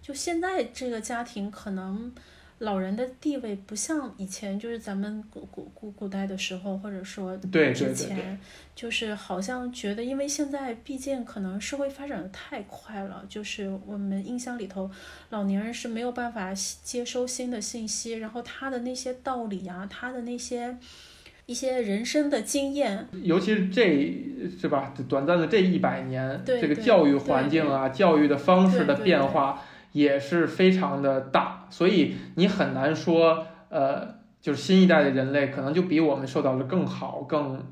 [0.01, 2.11] 就现在这个家庭可能。
[2.59, 8.37] 老人的地位不像以前，就是咱们古古古古代的时候，或者说之前，
[8.75, 14.91] 就是好像觉得，因为现在毕竟可能社会发展的太快了，就是我们印象里头，
[15.29, 20.77] 老年人是没有办法接收新的信息，然后他的那些道理啊，他的那些
[21.45, 23.81] 一些人生的经验，尤其是这
[24.59, 29.63] 是吧，短暂的这一百年，这个教育环境啊，教育的方式的变化。
[29.91, 37.63] 也是非常的大，所以你很难说，呃，就是新一代的人类可能就比我们受到了更好、更。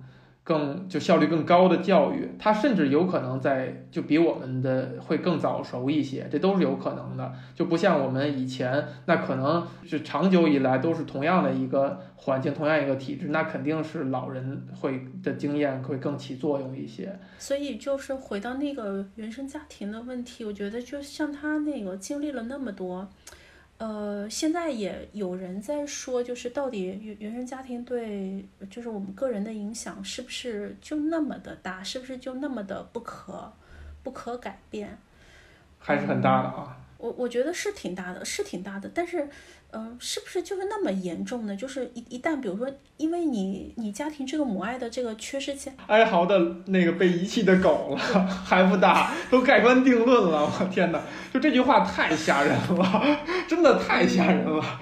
[0.47, 7.33] 更就效率更高的教育，他甚至有可能在就比我们的会更早熟一些，这都是有可能的。
[7.53, 17.19] 就不像我们以前，那可能是长久以来都是同样的一个环境，同样一个体制，那肯定是老人会的经验会更起作用一些。
[17.37, 23.05] 所以就是回到那个原生家庭的问题，我觉得就像他那个经历了那么多。
[23.77, 33.53] 呃，现在也有人在说，就是到底原原生家庭对，就是我们个人的影响是不是就那么的大，是不是就那么的不可
[34.03, 34.97] 不可改变？
[35.79, 36.77] 还是很大的啊。
[36.97, 39.29] 我我觉得是挺大的，是挺大的，但是。
[39.71, 41.55] 嗯，是不是就是那么严重呢？
[41.55, 50.45] 就是一一旦，比如说，因为你你家庭这个母爱的这个缺失性，哀嚎的那个被遗弃的狗了， 还不大，都盖棺定论了。
[50.45, 51.01] 我天哪，
[51.33, 54.79] 就这句话太吓人了， 真的太吓人了。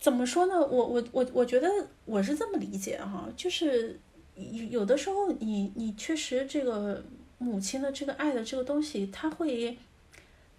[0.00, 0.54] 怎么说呢？
[0.54, 1.68] 我我我我觉得
[2.06, 4.00] 我是这么理解哈，就是
[4.34, 7.04] 有有的时候你你确实这个
[7.36, 9.76] 母亲的这个爱的这个东西，它会。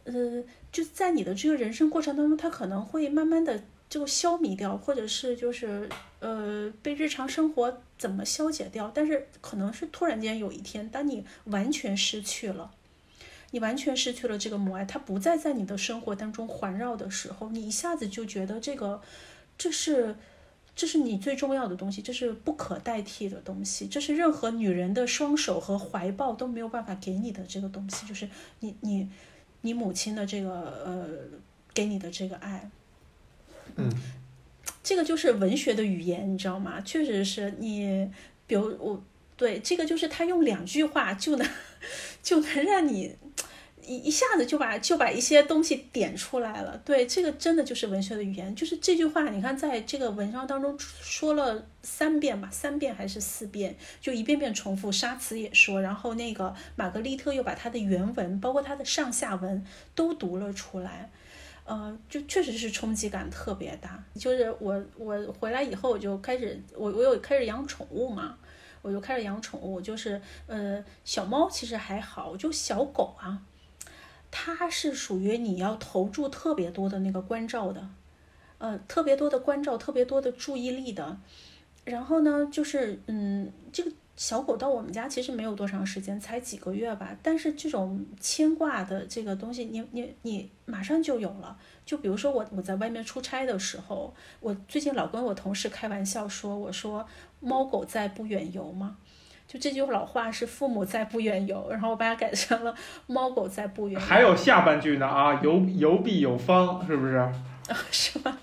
[0.05, 5.87] 呃，就在你的这个人生过程当中，它可能会慢慢的就消弭掉，或者是就是
[6.19, 8.91] 呃被日常生活怎么消解掉。
[8.93, 12.71] 但是可能是突然间有一天，当你完全失去了，
[13.51, 19.01] 你完全失去了这个母爱，它不再在你的生活当中环绕的时候，你一下子就觉得这个
[19.57, 20.15] 这是
[20.75, 28.27] 这是你最重要的东西，这是不可代替的东西，这是任何女人的双手和怀抱都没有办法给你的这个东西，就是
[28.61, 29.09] 你你。
[29.61, 30.49] 你母亲的这个
[30.85, 31.07] 呃，
[31.73, 32.69] 给你的这个爱。
[33.75, 33.89] 嗯，
[34.83, 36.81] 这个就是文学的语言，你知道吗？
[36.81, 38.09] 确实是你，
[38.47, 39.03] 比如我
[39.37, 41.47] 对这个就是他用两句话就能
[42.23, 43.15] 就能让你。
[43.89, 54.91] 一一下子就把就把一些东西点出来了，对，这个真的就是文学的语言，就是这句话，你看在这个文章当中说了三遍吧，三遍还是四遍，就一遍遍重复。
[54.91, 61.09] 沙茨也说，然后那个玛格丽特又把它的原文，包括它的上下文都读了出来，
[61.65, 64.03] 呃，就确实是冲击感特别大。
[64.13, 68.37] 就是我我回来以后，我就开始我我有开始养宠物嘛，
[68.83, 73.41] 我就开始养宠物，就是呃小猫其实还好，就小狗啊。
[74.31, 77.89] 它是属于你要投注特别多的那个关照的，
[78.57, 81.17] 呃，特别多的关照，特别多的注意力的。
[81.85, 87.17] 然后呢，就是嗯，这个小狗到我们家其实没有多长时间，才几个月吧。
[87.23, 91.57] 但是这种牵挂的这个东西，你你你马上就有了。
[91.85, 97.07] 就比如说我我在外面出差的时候，我最近老跟我同事开玩笑说，我说
[97.39, 98.97] 猫狗在不远游吗？
[99.51, 102.71] 就这句老话是“父母在不远游”，然后我把它改成了
[103.07, 103.97] “猫狗在不远”。
[103.99, 107.15] 还有下半句呢啊，游游必有方，是不是？
[107.15, 107.33] 啊，
[107.89, 108.37] 是吧？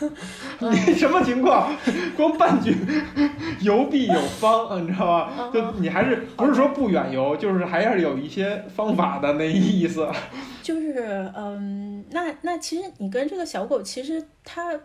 [0.60, 1.74] 你什么情况？
[2.14, 2.76] 光半句
[3.60, 5.50] “游必有方”，你知道吧？
[5.54, 10.06] 就你还是不是说不远游，就是还是有一些方法的那意思。
[10.62, 14.78] 就是嗯，那那其实你跟这个小狗，其实它。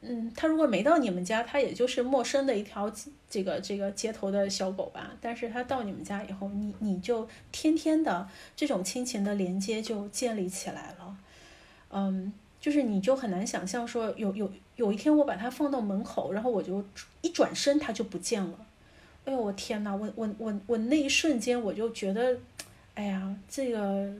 [0.00, 2.88] 嗯，它如果没到你们家，它也就是陌生的一条
[3.28, 5.10] 这个这个街头的小狗吧。
[5.20, 11.16] 但是它到你们家以后，你你就天天的这种亲情的连接就建立起来了。
[11.90, 16.84] 嗯，就是你就很难想象说有有有一天我把它放到门口，然后我就
[17.22, 18.66] 一转身它就不见了。
[19.24, 22.38] 哎呦我天呐，我我我我那一瞬间我就觉得，
[22.94, 24.12] 哎呀这个。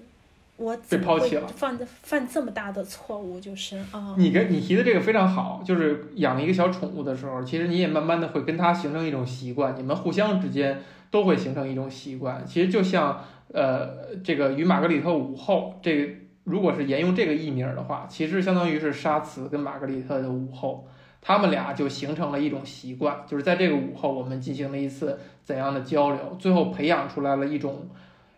[0.58, 4.16] 我被抛弃了，犯犯这么大的错误，就是啊。
[4.18, 12.44] 你跟你提的这个非常好，就是养一个小宠物的时候，其实你也慢慢的会跟它形成一种习惯，你们互相之间都会形成一种习惯。
[12.44, 20.88] 其实就像呃，这个与玛格丽特午后，这个如果是沿用这个艺名的话，其实相当于是沙茨跟玛格丽特的午后，
[21.20, 27.88] 他们俩就形成了一种习惯，就是在这个午后，我们进行了一次怎样的交流，最后培养出来了一种。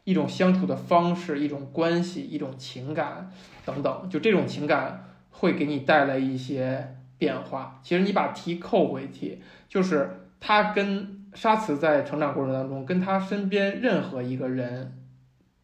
[0.05, 3.31] 一种相处的方式，一种关系，一种情感
[3.65, 7.81] 等等，就这种情感会给你带来一些变化。
[7.83, 14.97] 其实你把题扣回去，就是他跟沙慈在成长过程当中，跟他身边任何一个人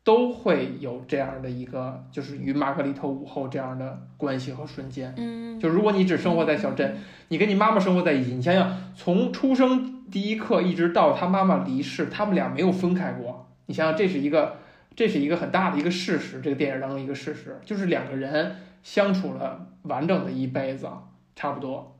[0.04, 5.12] 都会有这样的一个，就是与玛格丽特午后这样的关系和瞬间。
[5.16, 6.96] 嗯，就如果你只生活在小镇，
[7.28, 13.45] 你跟你妈妈生活在一起，你想想，从出生第一刻一直到他妈妈离世，他们俩没有分开过。
[13.66, 14.56] 你想想，这是一个，
[14.94, 16.40] 这是一个很大的一个事实。
[16.40, 20.88] 这个电影当中一个事实，就是两个人相处了完整的一辈子，
[21.34, 21.96] 差不多，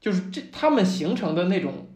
[0.00, 1.88] 就是这他们形成的那种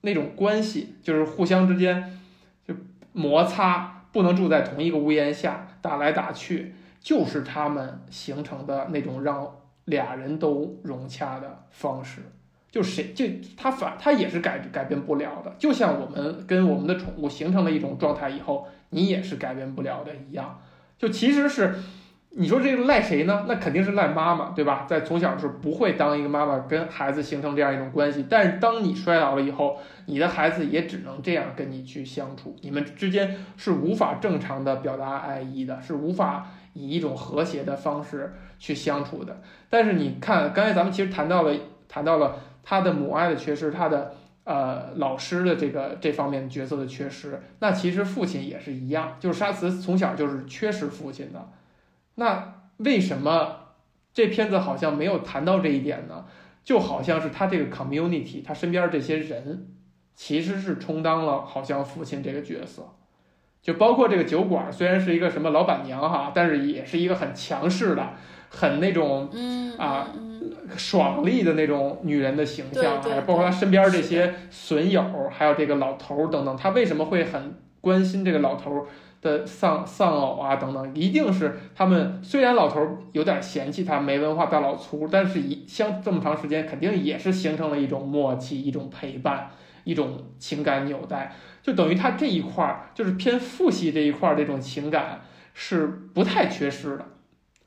[0.00, 2.18] 那种关系，就是互相之间
[2.66, 2.74] 就
[3.12, 12.22] 摩擦，不能住在同一个屋檐下，打来打去，就是他们形成的那种让俩人都融洽的方式。
[12.70, 13.24] 就谁就
[13.56, 20.60] 他反他也是改改变不了的，就像我们跟我们的宠物形成了一种状态以后，你也是改变不了的一样。
[20.96, 21.74] 就其实是，
[22.30, 23.46] 你说这个赖谁呢？
[23.48, 24.86] 那肯定是赖妈妈，对吧？
[24.88, 39.40] 在从小的时候不会当一个妈妈跟孩子形成这样一种关系，但是当你衰老了以后，你的孩子也只能这样跟你去相处，你们之间是无法正常的表达爱意的，是无法以一种和谐的方式去相处的。
[39.68, 41.52] 但是你看，刚才咱们其实谈到了
[41.88, 42.36] 谈到了。
[42.62, 51.48] 他的母爱的缺失，他的呃老师的这个这方面角色的缺失，那其实父亲也是一样，就是沙慈从小就是缺失父亲的。
[52.16, 53.56] 那为什么
[54.12, 56.24] 这片子好像没有谈到这一点呢？
[56.62, 59.68] 就好像是他这个 community，他身边这些人
[60.14, 62.82] 其实是充当了好像父亲这个角色，
[63.62, 68.10] 就包括这个酒馆，虽然是一个什么老板娘哈，但是也是一个很强势的。
[68.52, 70.08] 很那种，嗯啊，
[70.76, 78.86] 爽利的那种女人的形象，还包括她身边这些损友，还有这个老头儿等等，她为什么会很关心这个老头儿
[79.22, 80.94] 的丧丧偶啊等等？
[80.94, 89.50] 一定是他们虽然老头儿有点嫌弃他没文化大老粗，但是一相这么长时间，肯定也是形成了一种默契，一种陪伴，
[89.84, 95.20] 一种情感纽带，就等于他这一块儿就是偏父系这一块儿这种情感
[95.52, 97.04] 是不太缺失的。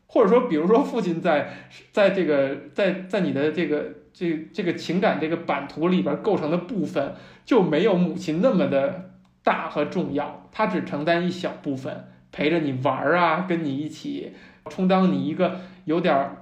[0.07, 1.49] 或者说，比如说，父亲在
[1.91, 9.11] 在这个在在你的这个这这个情感这个版图里边构成的部分，就没有母亲那么的
[9.43, 14.33] 大和重要，他只承担一小部分，陪着你玩儿啊，跟你一起
[14.69, 16.37] 充当你一个有点儿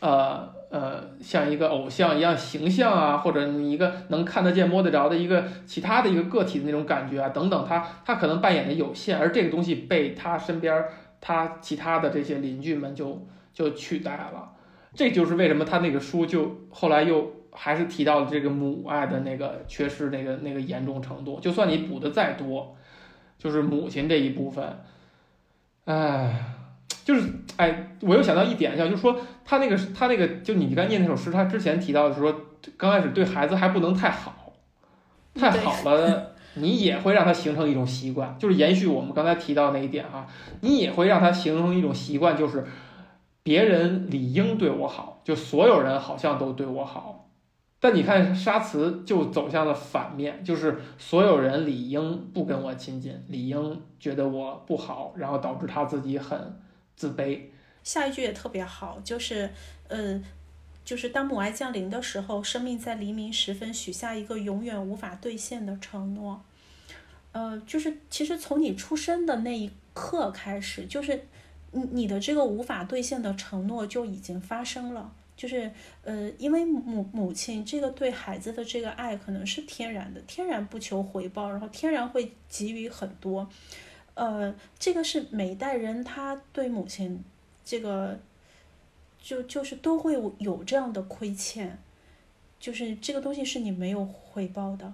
[0.00, 10.84] 呃呃像一个偶像一样形象啊，或者你一个能看得见摸得着的一个其他的一个个体的那种感觉啊等等，他他可能扮演的有限，而这个东西被他身边
[11.26, 14.52] 他其他的这些邻居们就就取代了。
[14.94, 21.40] 这就是为什么他那个书就后来又还是提到了这个母爱的那个缺失那个那个严重程度。
[21.40, 22.76] 就算你补的再多，
[23.38, 24.62] 就是母亲这一部分，
[25.86, 26.44] 哎，
[27.04, 27.22] 就是
[27.56, 32.38] 哎，我又想到一点，像就是说他那个他那个就你刚念那首诗，他之前提到的是说，
[32.76, 34.52] 刚开始对孩子还不能太好，
[35.34, 36.33] 太好了。
[36.54, 40.26] 你也会让他形成一种习惯，就是延续我们刚才提到那一点啊，
[40.60, 42.64] 你也会让他形成一种习惯，就是
[43.42, 47.28] 别人理应对我好，就所有人好像都对我好。
[47.80, 56.58] 但你看沙慈就走向了反面，就是所有人理应不跟我亲近，理应觉得我不好，然后导致他自己很
[56.96, 57.40] 自卑。
[57.82, 59.50] 下一句也特别好，就是
[59.88, 60.22] 嗯。
[60.84, 66.44] 就是当母爱降临的时候，生命在黎明时分许下一个永远无法兑现的承诺。
[67.32, 71.26] 呃，就是其实从你出生的那一刻开始，就是
[71.72, 75.10] 你你的这个无法兑现的承诺就已经发生了。
[75.34, 75.70] 就是
[76.02, 83.48] 呃，因为母母亲这个对孩子的这个爱可能是天然的，天然不求回报，然后天然会给予很多。
[84.12, 87.24] 呃，这个是每一代人他对母亲
[87.64, 88.20] 这个。
[89.24, 91.78] 就就是都会有这样的亏欠，
[92.60, 94.92] 就是这个东西是你没有回报的，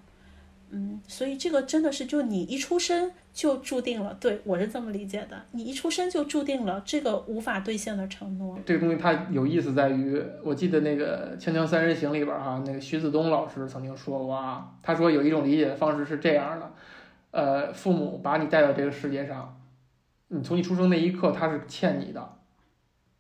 [0.71, 8.57] 嗯，所以这个真的是就你一出生就注定了，对我是这么理解的，你一出生就注定了这个无法兑现的承诺。
[8.65, 16.73] 这个东西它有意思在于，我记得那个《锵锵三人行》里边哈，那个徐子东老师曾经说过啊，他说有一种理解的方式是这样的，
[17.33, 19.61] 呃，父母把你带到这个世界上，
[20.29, 22.37] 你从你出生那一刻他是欠你的。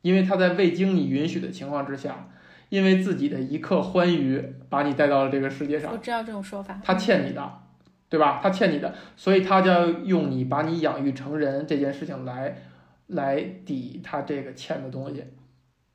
[0.03, 2.29] 因为他在未经你允许的情况之下，
[2.71, 5.93] 因为自己的一刻欢愉，把你带到了这个世界上。
[5.93, 6.81] 我知道这种说法。
[6.83, 7.53] 他欠你的，
[8.09, 8.41] 对吧？
[8.43, 12.57] 他欠你的，所以他就要用你把你养育成人这件事情来，
[13.09, 15.25] 来抵他这个欠的东西，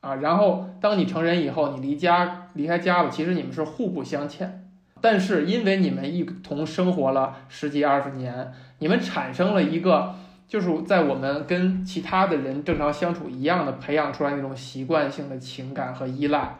[0.01, 0.15] 啊。
[0.15, 4.69] 然后当你成人以后，你离家离开家了，其实你们是互不相欠，
[5.01, 10.15] 但是因为你们一同生活了十几二十年，你们产生了一个。
[10.47, 16.57] 就是在我们跟其他的人正常相处一样的培养出来那种习惯性的情感和依赖，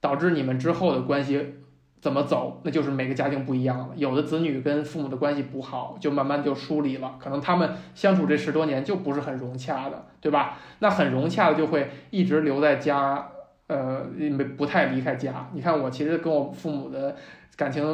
[0.00, 1.54] 导致你们之后的关系
[2.00, 3.90] 怎么走，那就是每个家庭不一样了。
[3.96, 10.56] 有的子女跟父母的关系不好，就慢慢就疏离了，可能他们相处这十多年就不是很融洽的，对吧？
[10.78, 13.28] 那很融洽的就会一直留在家，
[13.66, 15.50] 呃，没不太离开家。
[15.52, 17.14] 你看我其实跟我父母的。
[17.58, 17.84] 感情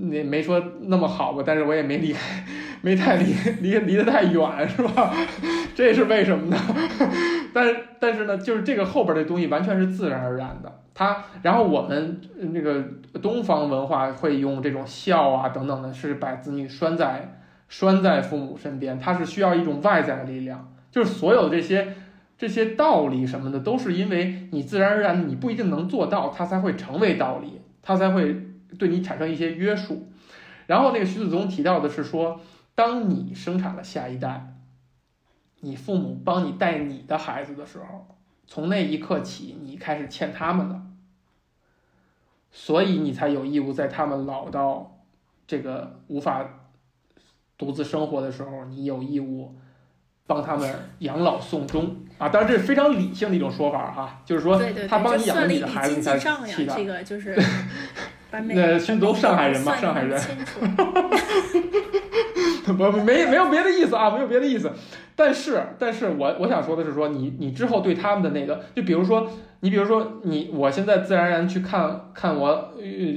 [0.00, 2.44] 没没说那么好吧，但是我也没离开，
[2.80, 5.14] 没太离离离得太远，是吧？
[5.76, 6.58] 这是为什么呢？
[7.54, 10.80] 但但是呢，就是这个后边的东西完全是自然而然的。
[10.92, 12.20] 他，然后我们
[12.52, 12.84] 那个
[13.22, 20.68] 东方文化会用这种孝啊等等的，是把子女拴在拴在父母身边，他是需要一种外在的力量。
[20.90, 21.94] 就是所有这些
[22.36, 28.48] 这些道理什么的，都是因为你自然而然你不一定能做到，它才会成为道理，它才会。
[28.78, 30.08] 对你产生一些约束，
[30.66, 32.40] 然后那个徐子东提到的是说，
[32.74, 34.54] 当你生产了下一代，
[35.60, 38.16] 你父母帮你带你的孩子的时候，
[38.46, 40.80] 从那一刻起，你开始欠他们的，
[42.50, 44.98] 所以你才有义务在他们老到
[45.46, 46.44] 这个无法
[47.58, 49.54] 独自生活的时候，你有义务
[50.26, 52.28] 帮他们养老送终啊！
[52.28, 56.74] 当然这是非常理性的一种说法哈，就是说他帮你养了你的孩子，你才气的。
[56.74, 57.36] 这个就是。
[58.40, 60.18] 那孙东上海人嘛，上海人，
[62.64, 62.72] 不
[63.02, 64.72] 没没有别的意思啊，没有别的意思。
[65.14, 69.28] 但是，但是我我想说的是，说你你之后对他们的那个，就比如说，
[69.60, 72.72] 你比如说你，我现在自然而然去看看我，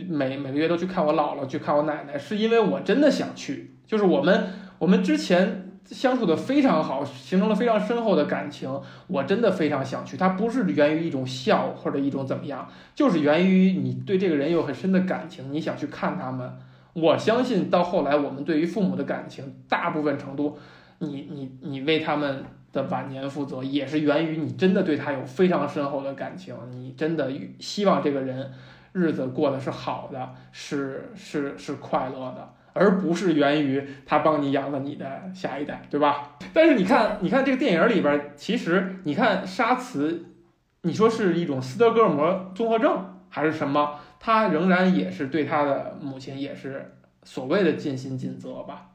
[0.09, 3.71] 每每个月都去看我姥姥，去看我奶奶，是因为我真的想去。
[3.87, 4.47] 就是我们
[4.79, 5.64] 我们之前。
[5.85, 8.69] 相处的非常好，形成了非常深厚的感情。
[9.07, 16.51] 我真的非常想去，它不是源于一种笑或者一种怎么样，就是源于你对这个人有很深的感情，你想去看他们。
[16.93, 20.57] 我相信到后来，我们对于父母的感情，大部分程度，
[20.99, 27.29] 你你你为他们的晚年负责，也是源于你真的对他有非常深厚的感情，你真的
[27.59, 28.49] 希望这个人
[28.93, 32.49] 日子过得是好的，是是是快乐的。
[32.75, 36.37] 而不是源于他帮你养了你的下一代，对吧？
[36.53, 40.25] 但是你看，你看这个电影里边，其实你看沙慈，
[40.81, 43.99] 你说是一种斯德哥尔摩综合症还是什么？
[44.19, 48.89] 他仍然也是对他的母亲也是所谓的尽心尽责吧。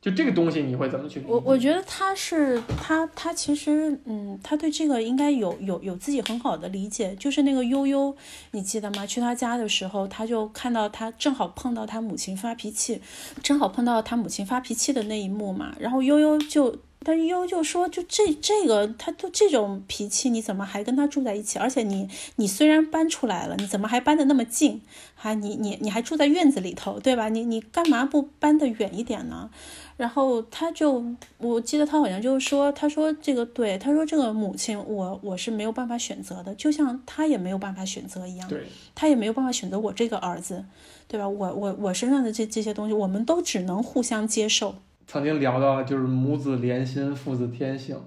[0.00, 1.22] 就这个东西你会怎么去？
[1.26, 7.14] 我我觉得他是他他其实嗯，他对这个应该有有有自己很好的理解。
[7.16, 8.16] 就是那个悠悠，
[8.52, 9.04] 你记得吗？
[9.04, 13.02] 去他家的时候，他就看到他正好碰到他母亲发脾气，
[13.42, 15.74] 正好碰到他母亲发脾气的那一幕嘛。
[15.78, 16.78] 然后悠悠就。
[17.02, 21.58] 但是悠悠就说：“就这这个，他都这种脾气，你怎么还跟他住在一起？
[21.58, 24.82] 而且你你虽然搬出来了，你怎么还搬的那么近？
[25.14, 27.30] 还你你你还住在院子里头，对吧？
[27.30, 29.48] 你你干嘛不搬得远一点呢？”
[29.96, 31.02] 然后他就，
[31.38, 40.64] 我记得他好像就是说，他说这个对，他说这个母亲，我我是没有办法选择的，就像他也没有办法选择一样，对，他也没有办法选择我这个儿子，
[41.08, 41.26] 对吧？
[41.26, 44.76] 我我我身上的这这些东西，我们都只能互相接受。
[45.10, 48.00] 曾经聊到就是母子连心，父子天性。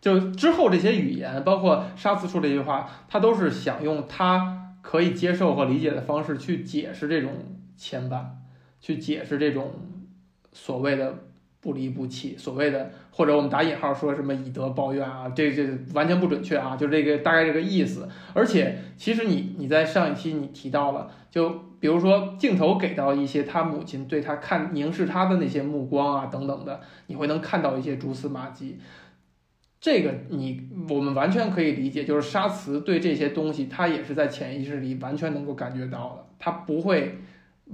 [0.00, 7.30] 就之后这些语言，包括沙慈说这句话，他都是想用他可以接受和理解的方式去解释这种
[7.76, 8.24] 牵绊，
[8.80, 9.70] 去解释这种
[10.52, 11.27] 所谓的
[11.60, 18.08] 不离不弃，所谓的或者我们打引号说什么以德报怨啊，这这完全不准确啊，就这个大概这个意思。
[18.32, 21.68] 而且其实你你在上一期你提到了，就。
[21.80, 28.80] 比如说镜头给到一些他母亲对他看凝视他的那些目光啊等等的，你会能看到一些蛛丝马迹。
[29.80, 37.18] 这个你我们完全可以理解，就是沙慈对这些东西，他也是在潜意识里完全能够感觉到的，他不会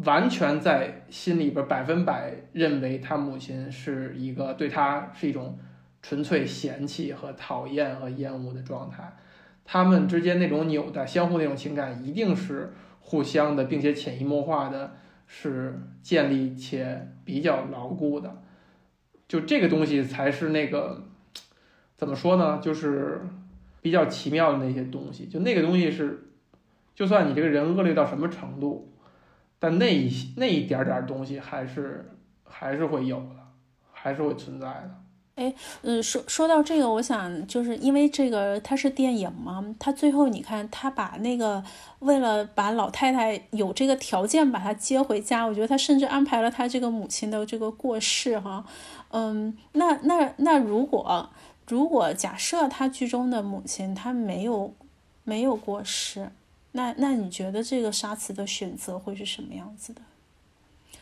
[0.02, 5.58] 完全在心里边百分百认为他母亲是一个对他是一种
[6.02, 9.16] 纯粹嫌弃和讨厌和厌恶的状态，
[9.64, 12.72] 他们之间那种纽带、相互那种情感一定是。
[13.06, 18.42] 互相的，并且潜移默化的，是建立且比较牢固的，
[19.28, 21.06] 就这个东西才是那个
[21.98, 22.58] 怎么说呢？
[22.62, 23.20] 就是
[23.82, 25.26] 比较奇妙的那些东西。
[25.26, 26.30] 就那个东西是，
[26.94, 28.90] 就算你这个人恶劣到什么程度，
[29.58, 33.36] 但那一那一点点东西还是还是会有的，
[33.92, 34.90] 还是会存在的。
[35.36, 35.52] 哎，
[35.82, 41.60] 嗯，说说到这个，我想就是因为这个它是电影嘛，它最后你看他把那个
[41.98, 48.64] 为了把老太太有这个条件把她接回家，我觉得他甚至安排了他这个母亲的这个过世哈，
[49.10, 51.28] 嗯，那那那如果
[51.66, 54.72] 如果假设他剧中的母亲她没有
[55.24, 56.30] 没有过世，
[56.76, 60.02] 那那你觉得这个沙慈的选择会是什么样子的？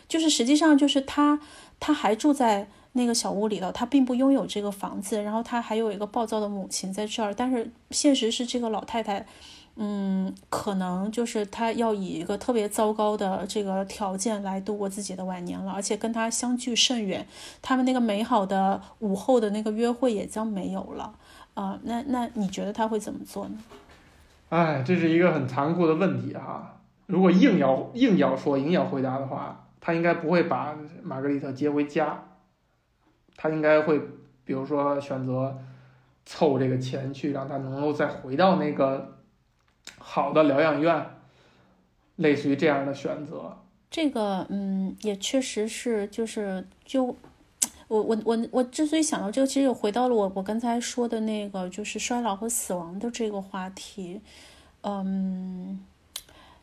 [0.09, 1.41] 就是实际上就是他
[1.79, 2.69] 他还住在。
[2.95, 7.33] 那个小屋里头，他并不拥有这个房子，然后他还有一个暴躁的母亲在这儿。
[7.33, 9.27] 但是现实是，这个老太太，
[9.77, 17.27] 嗯，可能就是她要以一个特别糟糕的这个条件来度过自己的晚年了，而且跟他相距甚远，
[17.63, 21.15] 他们那个美好的午后的那个约会也将没有了
[21.55, 21.81] 啊。
[21.85, 23.57] 那那你觉得他会怎么做呢？
[24.53, 26.79] 哎，这是一个很残酷的问题哈。
[27.07, 32.23] 如果硬要硬要说硬要回答的话，他应该不会把玛格丽特接回家。
[33.35, 33.99] 他应该会，
[34.45, 35.59] 比如说选择
[36.27, 39.17] 凑这个钱去，让他能够再回到那个
[39.97, 41.07] 好的疗养院，
[42.17, 43.57] 类似于这样的选择。
[43.91, 47.17] 这个，嗯，也确实是，就是就
[47.93, 54.21] 我我我我之所以想到这个，其实又回到了我我刚才说的那个，就是衰老和死亡的这个话题。
[54.83, 55.79] 嗯，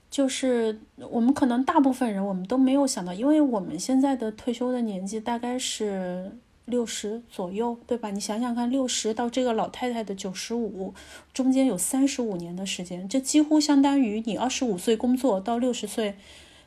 [0.10, 6.32] 就是我们可能大部分人我们都没有想到，因为我们现在的退休的年纪大概是。
[6.70, 8.12] 六十左右，对吧？
[8.12, 10.94] 你想想看，六十到这个老太太的九十五，
[11.34, 16.14] 中间有三十五年的时间，这几乎相当于你二十五岁工作到六十岁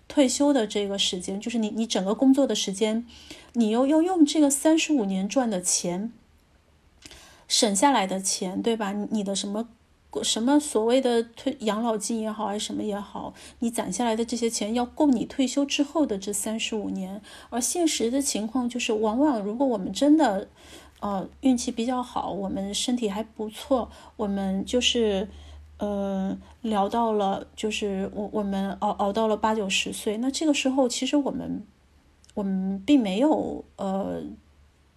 [0.08, 3.06] 退休的这个时间，就是你你整个工作的时间，
[3.54, 6.12] 你又要用这个三十五年赚的钱，
[7.48, 8.92] 省下来的钱，对吧？
[9.10, 9.68] 你的什么？
[10.22, 17.22] 什么所谓的退养老金也好，还是什么也好，你攒下来的这些钱要够你退休之后的这三十五年。
[17.48, 20.48] 而现实的情况就是，往往如果我们真的，
[21.00, 25.26] 呃，运气比较好，我们身体还不错，我们就是，
[25.82, 31.64] 呃，聊到了，就是我我们熬熬到了八九十岁，那这个时候其实我们，
[32.34, 34.22] 我们并没有呃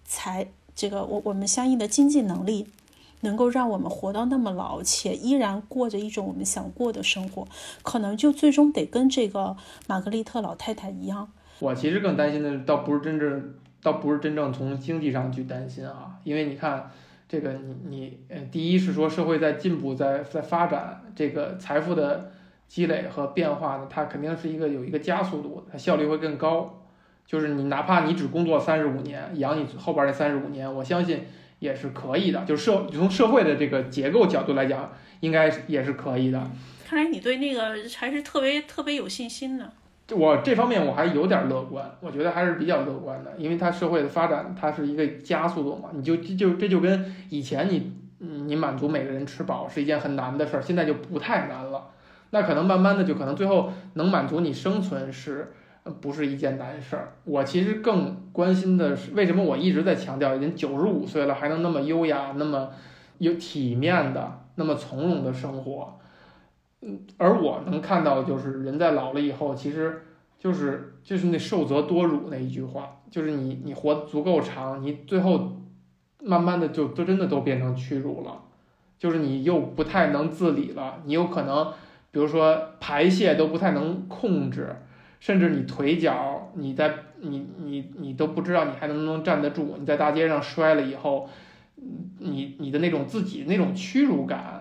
[0.04, 2.68] 才这个我我们相应的经济能力。
[3.22, 7.48] 能够让我们活到那么老，且依然过着一种我们想过的生活，
[7.82, 9.56] 可能就最终得跟这个
[9.88, 11.28] 玛格丽特老太太一样。
[11.58, 16.90] 我其实更担心的，倒不是真正，倒不是真正从经济上去担心啊，因为你看，
[17.28, 22.32] 这个你你，呃，第一是说社会在进步，在在发展，这个财富的
[22.68, 26.82] 积累和变化呢，它肯定是一个有一个加速度，它效率会更高。
[27.26, 31.24] 就是你哪怕你只工作三十五年，养你后边那三十五年，我相信。
[31.58, 36.50] 也是可以的，就社从社会的这个结构角度来讲，应该也是可以的。
[36.84, 39.72] 看来你对那个还是特别特别有信心的。
[40.14, 51.88] 我这方面我还有点乐观，我觉得还是比较乐观的，因为它社会的发展它是一个加速度嘛，你就就这就跟以前你你满足每个人吃饱是一件很难的事儿，现在就不太难了。
[52.30, 55.52] 那可能慢慢的就可能最后能满足你生存是，
[56.00, 57.12] 不是一件难事儿。
[57.24, 62.70] 我其实更关心的是，为什么我一直在强调，人九十五岁了还能那么优雅、那么
[63.18, 65.98] 有体面的、那么从容的生活。
[66.82, 70.02] 嗯，而我能看到就是人在老了以后，其实
[70.38, 75.62] 就是就是那受则多辱那一句话，就是你你活足够长，你最后
[76.22, 78.42] 慢慢的就都真的都变成屈辱了，
[78.98, 81.72] 就是你又不太能自理了，你有可能。
[82.12, 84.74] 比如说排泄都不太能控制，
[85.20, 89.76] 甚至你腿脚，你在你你你都不知道你还能不能站得住。
[89.78, 91.28] 你在大街上摔了以后，
[92.20, 94.55] 你你的那种自己那种屈辱感，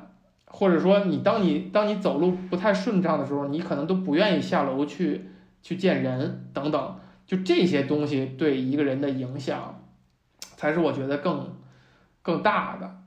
[0.56, 5.26] 或者说你当你当你走路不太顺畅的时候，你可能都不愿意下楼去
[5.62, 7.00] 去见人等等。
[7.28, 9.84] 就这些东西对一个人的影响，
[10.56, 11.58] 才是我觉得更
[12.22, 13.00] 更大的，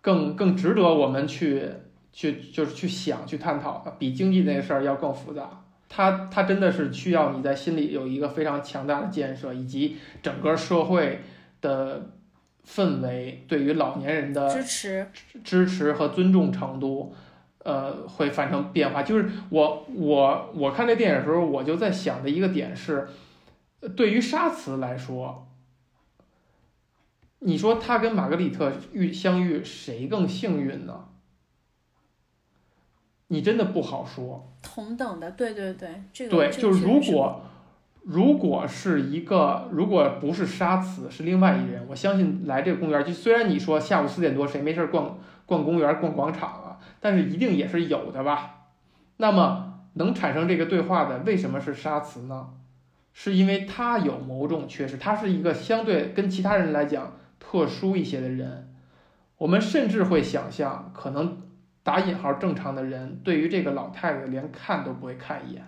[0.00, 1.68] 更更值得我们去。
[2.10, 5.62] 去就是去想去探讨，比经济那事儿要更复杂。
[5.88, 11.20] 它它真的是需要你在心里有一个非常强大的建设，以及整个社会
[11.60, 12.10] 的
[12.68, 15.10] 氛围对于老年人的支持
[15.42, 17.14] 支持和尊重程度，
[17.64, 19.02] 呃，会发生变化。
[19.02, 23.08] 就是我我我看这电影的时候，我就在想的一个点是，
[23.96, 25.48] 对于沙茨来说，
[27.38, 31.06] 你说他跟玛格丽特遇相遇，谁更幸运呢？
[33.28, 37.42] 你真的不好说，同等的，对对对，这个对，就是如是果
[38.10, 48.68] 如果是一个，如果不是沙慈，是另外一人，我相信来这个公园，就虽然你说下午四点多谁没事儿逛逛公园、逛广场啊，但是一定也是有的吧？
[49.18, 52.48] 那么能产生这个对话的，为什么是沙慈呢？
[53.12, 58.74] 是因为他有某种缺失，他是一个相对跟其他人来讲特殊一些的人，
[59.36, 61.42] 我们甚至会想象可能。
[61.84, 65.64] 打引号正常的人，对于这个老太太连看都不会看一眼，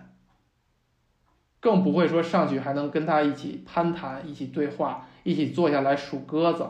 [1.61, 6.67] 更不会说上去还能跟他一起攀谈、一起对话、一起坐下来数鸽子。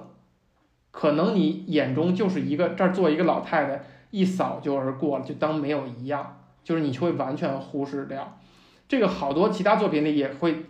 [0.91, 8.37] 可能你眼中就是一个这儿坐一个老太太，一扫就而过了，就当没有一样，就是你会完全忽视掉。
[8.89, 10.65] 这个好多其他作品里也会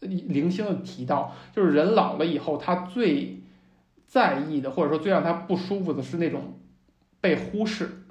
[0.00, 3.40] 零星的提到，就是人老了以后，他最
[4.04, 6.58] 在意的，或者说最让他不舒服的是那种
[7.20, 8.02] 被忽视。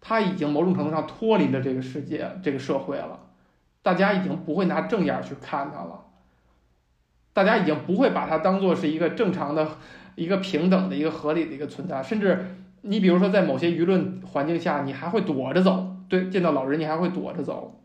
[0.00, 3.18] 他已经某种程度上脱离了这个世界、这个社会了，
[3.82, 6.04] 大家已经不会拿正眼去看它了，
[7.32, 9.66] 大家已经不会把它当做是一个正常的、
[10.14, 12.46] 一个平等的、一个合理的一个存在，甚至
[12.82, 17.80] 你比如说在某些舆论环境下，你还会躲着走，对，见到老人你还会躲着走。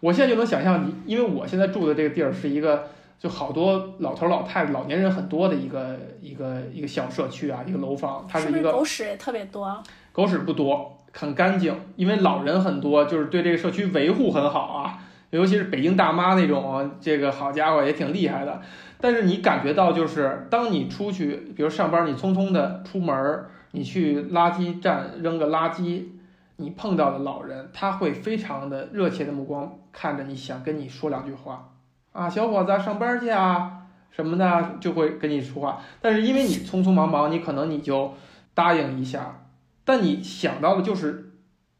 [0.00, 2.88] 我现在就能想象，你因为我现在住的这个地儿是一个
[3.18, 9.82] 就好多老头老太太、老年人很多的一个一个一个小社区啊，一个楼房，它是一个狗屎也特别多，
[10.12, 10.98] 狗屎不多。
[11.12, 14.98] 很干净，因为老人很多，就是对这个社区维护很好啊。
[15.30, 18.60] 尤其是北京大妈那种，这个好家伙也挺厉害的。
[19.00, 26.04] 但是你感觉到，就是当你出去，比如上班，你匆匆的出门，你去垃圾站扔个垃圾，
[26.56, 31.70] 你碰到的老人，他会非常的热切的目光看着你，想跟你说两句话
[32.12, 35.80] 啊，小伙子上班去啊什么的，就会跟你说话。
[36.02, 38.12] 但是因为你匆匆忙忙，你可能你就
[38.52, 39.46] 答应一下。
[39.84, 41.32] 但你想到的就是，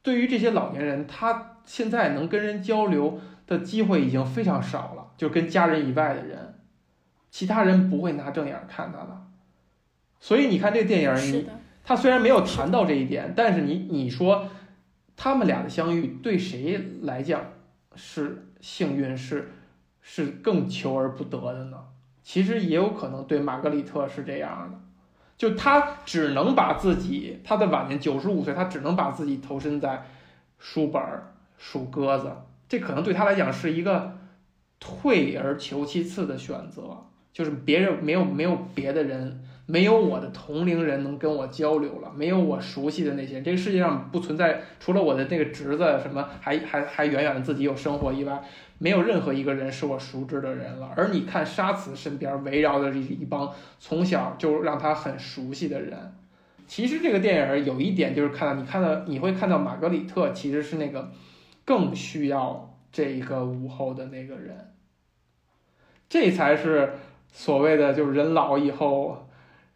[0.02, 3.20] 对于这些老年人，他现在能跟人交流
[3.50, 6.60] 的机会已经非常少了，就跟家人以外的人，
[7.32, 9.26] 其他人不会拿正眼看他的。
[10.20, 11.50] 所以你看这个电影，你
[11.82, 14.46] 他虽然没有谈到这一点，但是你你说
[15.16, 17.42] 他们俩的相遇对谁来讲
[17.96, 19.50] 是幸运，是
[20.00, 21.76] 是更求而不得的呢？
[22.22, 24.78] 其实也有可能对玛格丽特是这样的。
[25.36, 30.06] 就他只能把自己，他的晚年九十五岁，他只能把自己投身在
[30.58, 31.02] 书本
[31.58, 32.30] 数鸽子，
[32.70, 34.16] 这可能对他来讲是一个
[34.78, 36.96] 退而求其次的选择，
[37.34, 39.44] 就是别人没有没有别的人。
[39.66, 48.42] 没有我的同龄人能跟我交流了，没有我熟悉的那些，这个世界上不存在除了我的那个侄子什么，还还还远远的自己有生活以外，
[48.78, 50.90] 没有任何一个人是我熟知的人了。
[50.96, 53.48] 而你看沙慈身边围绕的这一帮
[53.78, 56.16] 从小就让他很熟悉的人，
[56.66, 61.12] 其实这个电影有一点就是看到你看到你会看到玛格里特其实是那个
[61.70, 64.74] 更需要这个午后的那个人，
[66.08, 66.94] 这才是
[67.30, 69.28] 所谓的就是人老以后。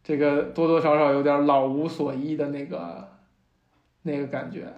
[0.06, 3.08] 这个多多少少有点老无所依的那个
[4.02, 4.70] 那个感觉。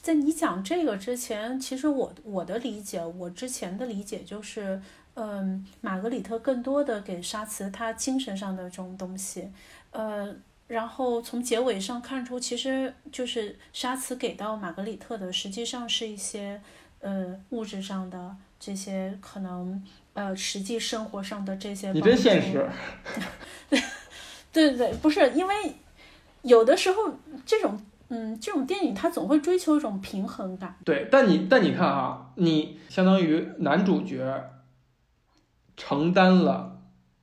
[0.00, 4.80] 在你讲这个之前，其实我我的理解，我之前的理解就是，
[5.12, 9.52] 嗯，玛格丽特更多的给沙茨他精神上的这种东西，
[9.90, 10.34] 呃，
[10.70, 16.62] 然后从结尾上看出，其实就是沙茨给到玛格丽特的，实际上是一些
[17.00, 21.92] 呃物质上的这些可能呃实际生活上的这些。
[21.92, 22.68] 你真现实。
[23.68, 23.80] 对
[24.52, 25.54] 对对，不是因为
[26.42, 27.14] 有的时候
[27.44, 27.80] 这种。
[28.12, 30.76] 嗯，这种电影它总会追求一种平衡感。
[30.84, 34.50] 对，但你但你看啊，你相当于男主角
[35.76, 36.79] 承担了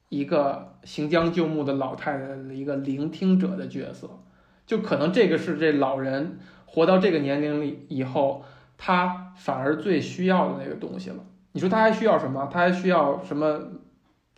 [0.09, 4.09] 一个行将就木的老太太的一个聆听者的角色，
[4.65, 8.43] 就可能这个是这老人活到这个年龄里以后，
[8.77, 11.17] 他反而最需要的那个东西了。
[11.51, 12.49] 你说他还需要什么？
[12.51, 13.59] 他还需要什么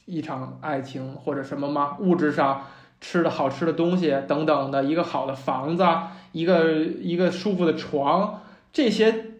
[0.06, 1.98] 一场爱情或者什么吗？
[2.00, 2.64] 物质上？
[3.02, 5.86] 吃的好吃的东西等等的一个好的房子，
[6.34, 8.42] 一个一个舒服的床，
[8.74, 9.38] 这些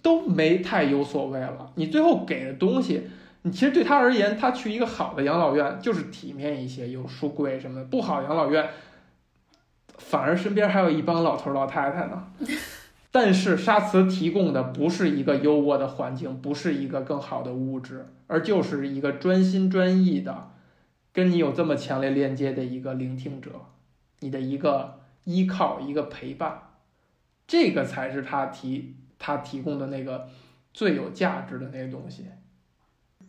[0.00, 1.72] 都没太有所谓了。
[1.74, 3.02] 你最后给的东西，
[3.42, 7.84] 你其实对他而言，他去一个好的养老院就是体面一些，有书柜什么的。
[7.86, 8.68] 不好养老院，
[9.96, 12.32] 反而身边还有一帮老头老太太呢。
[13.12, 20.50] 但是沙慈提供的不是一个优渥的环境，不是一个更好的物质，而就是一个专心专意的。
[21.12, 23.50] 跟你有这么强烈链接的一个聆听者，
[24.20, 26.62] 你的一个依靠，一个陪伴，
[27.48, 30.28] 这个才是他提他提供的那个
[30.72, 32.26] 最有价值的那个东西。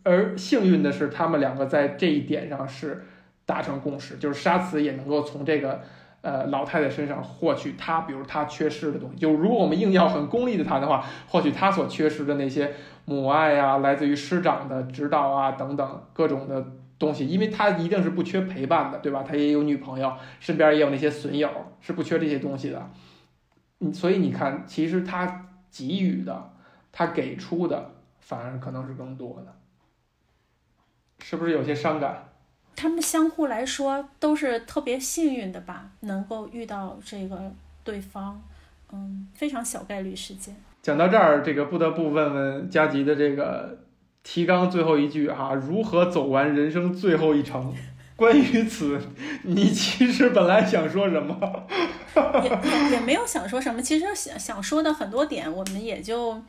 [0.02, 3.04] 而幸运的是，他们两个在这一点上是
[3.46, 5.80] 达成共识，就是沙慈也能够从这个
[6.20, 9.16] 呃老太太身上获取他，比如他缺失的东西。
[9.16, 12.72] 就如果我们硬要很功利的谈的话，获取他所缺失的那些
[13.04, 16.64] 母爱啊，来自于师长的指导啊等等各种的。
[16.98, 19.24] 东西，因为他一定是不缺陪伴的，对吧？
[19.26, 21.50] 他也有女朋友，身边也有那些损友，
[21.80, 22.90] 是不缺这些东西的。
[23.92, 26.52] 所以你看，其实他给予的，
[26.92, 27.90] 他给出的，
[28.20, 29.52] 反而可能是更多的，
[31.22, 32.28] 是不是有些伤感？
[32.76, 37.52] 他们相互来说都是特别幸运的吧，能够遇到这个
[37.84, 38.42] 对方，
[38.92, 40.54] 嗯，非常小概率事件。
[40.82, 43.78] 讲到这儿，这个不得不问问佳吉的这个。
[44.24, 47.74] 提纲最后一句哈，如何走完人生最后一程？
[48.14, 49.00] 关于此，
[49.42, 51.66] 你其实本来想说什么？
[52.44, 53.82] 也也也没有想说什么。
[53.82, 56.40] 其实想想说的很多点，我们也就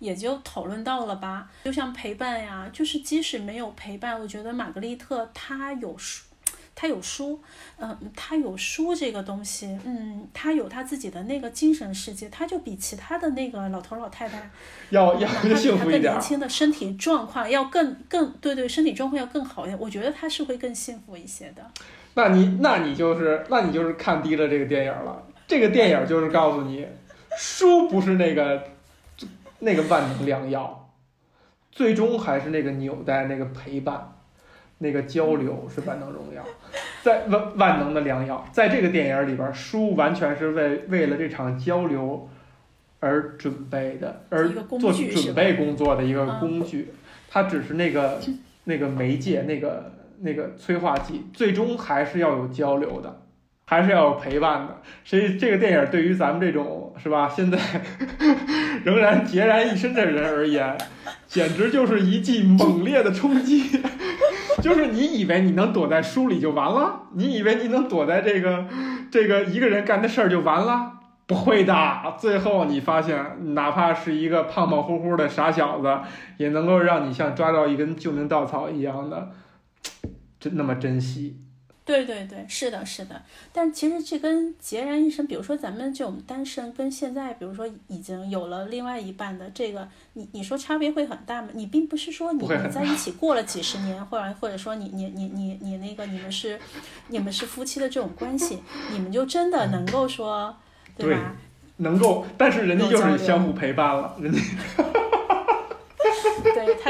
[0.00, 1.48] 也就讨论到了吧。
[1.62, 6.24] 就像陪伴呀，就是即使没有陪伴，我觉得玛格丽特她有书。
[6.72, 7.38] 她有书，
[7.78, 14.50] 嗯，她有书这个东西，嗯，她有她自己的那个精神世界，她就比其他的那个老头老太太
[14.88, 19.78] 要要幸福一点，更年轻的身体状况要更更对对，身体状况要更好一点。
[19.78, 21.62] 我觉得她是会更幸福一些的。
[22.14, 25.22] 那你那你就是那你就是看低了这个电影了。
[25.46, 26.86] 这个电影就是告诉你，
[27.36, 28.64] 书不是那个
[29.60, 30.92] 那个万能良药，
[31.70, 34.16] 最终还是那个纽带那个陪伴。
[34.82, 36.42] 那个交流是万能荣耀，
[37.02, 42.26] 在万万能的良药，在这个电影里边，书完全是为为了这场交流
[42.98, 46.94] 而准备的，而做准备工作的一个工具，
[47.28, 48.18] 它只是那个
[48.64, 53.20] 那个媒介，那个那个催化剂，最终还是要有交流的，
[53.70, 54.76] 还是要有陪伴的。
[55.04, 57.56] 所以这个电影对于咱们这种是吧， 现在
[58.82, 60.76] 仍然孑然一身的人而言，
[61.28, 63.80] 简直就是一记猛烈的冲击。
[64.60, 67.02] 就是你以为你能躲在书里就完了？
[67.14, 68.66] 你以为你能躲在这个
[69.08, 70.94] 这个一个人干的事儿就完了？
[71.28, 71.72] 不会的，
[72.18, 76.00] 最后你发现，哪怕是一个胖胖乎乎的傻小子，
[76.38, 79.30] 也能够让你像抓到一根救命稻草一样的，
[80.40, 81.36] 真那么珍惜。
[81.84, 83.20] 对对对，是的，是的。
[83.52, 91.48] 但其实这跟孑然一身，比如说咱们这种单身，跟现在比如说已经有了另外一半的这个，你你说差别会很大吗？
[91.52, 96.60] 你并不是说你们在一起过了几十年，或者或者说你你你你你那个你们是
[97.08, 98.58] 你们是夫妻的这种关系，
[98.92, 100.56] 你们就真的能够说，
[100.96, 101.34] 对吧？
[101.78, 104.38] 能够，但是人家就是相互陪伴了，人家。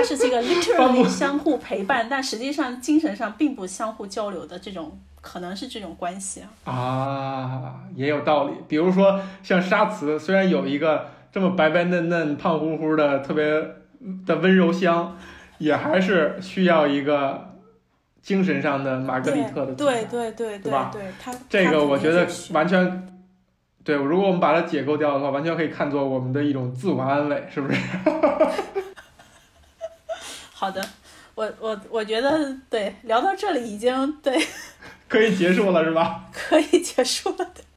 [0.00, 6.72] 对， 他是这个 literally 相互陪伴，但实际上精神上并不相互交流的这种，可能是这种关系啊。
[6.72, 8.54] 啊，也有道理。
[8.68, 13.44] 比如说像沙慈，虽然有一个这么白白嫩嫩、胖乎乎的特别
[14.26, 15.16] 的温柔乡，
[15.58, 17.54] 也还是需要一个
[18.22, 20.90] 精神上的玛格丽特的对对对对吧？
[20.92, 23.06] 对，他这个我觉得完全
[23.84, 23.96] 对。
[23.96, 27.80] 如果我们把它解构掉的话，完全可以看作我们的一种自我安慰，是不是？
[30.60, 30.86] 好的，
[31.34, 34.38] 我我我觉得对，聊到这里已经对，
[35.08, 36.28] 可以结束了是吧？
[36.34, 37.50] 可以结束了。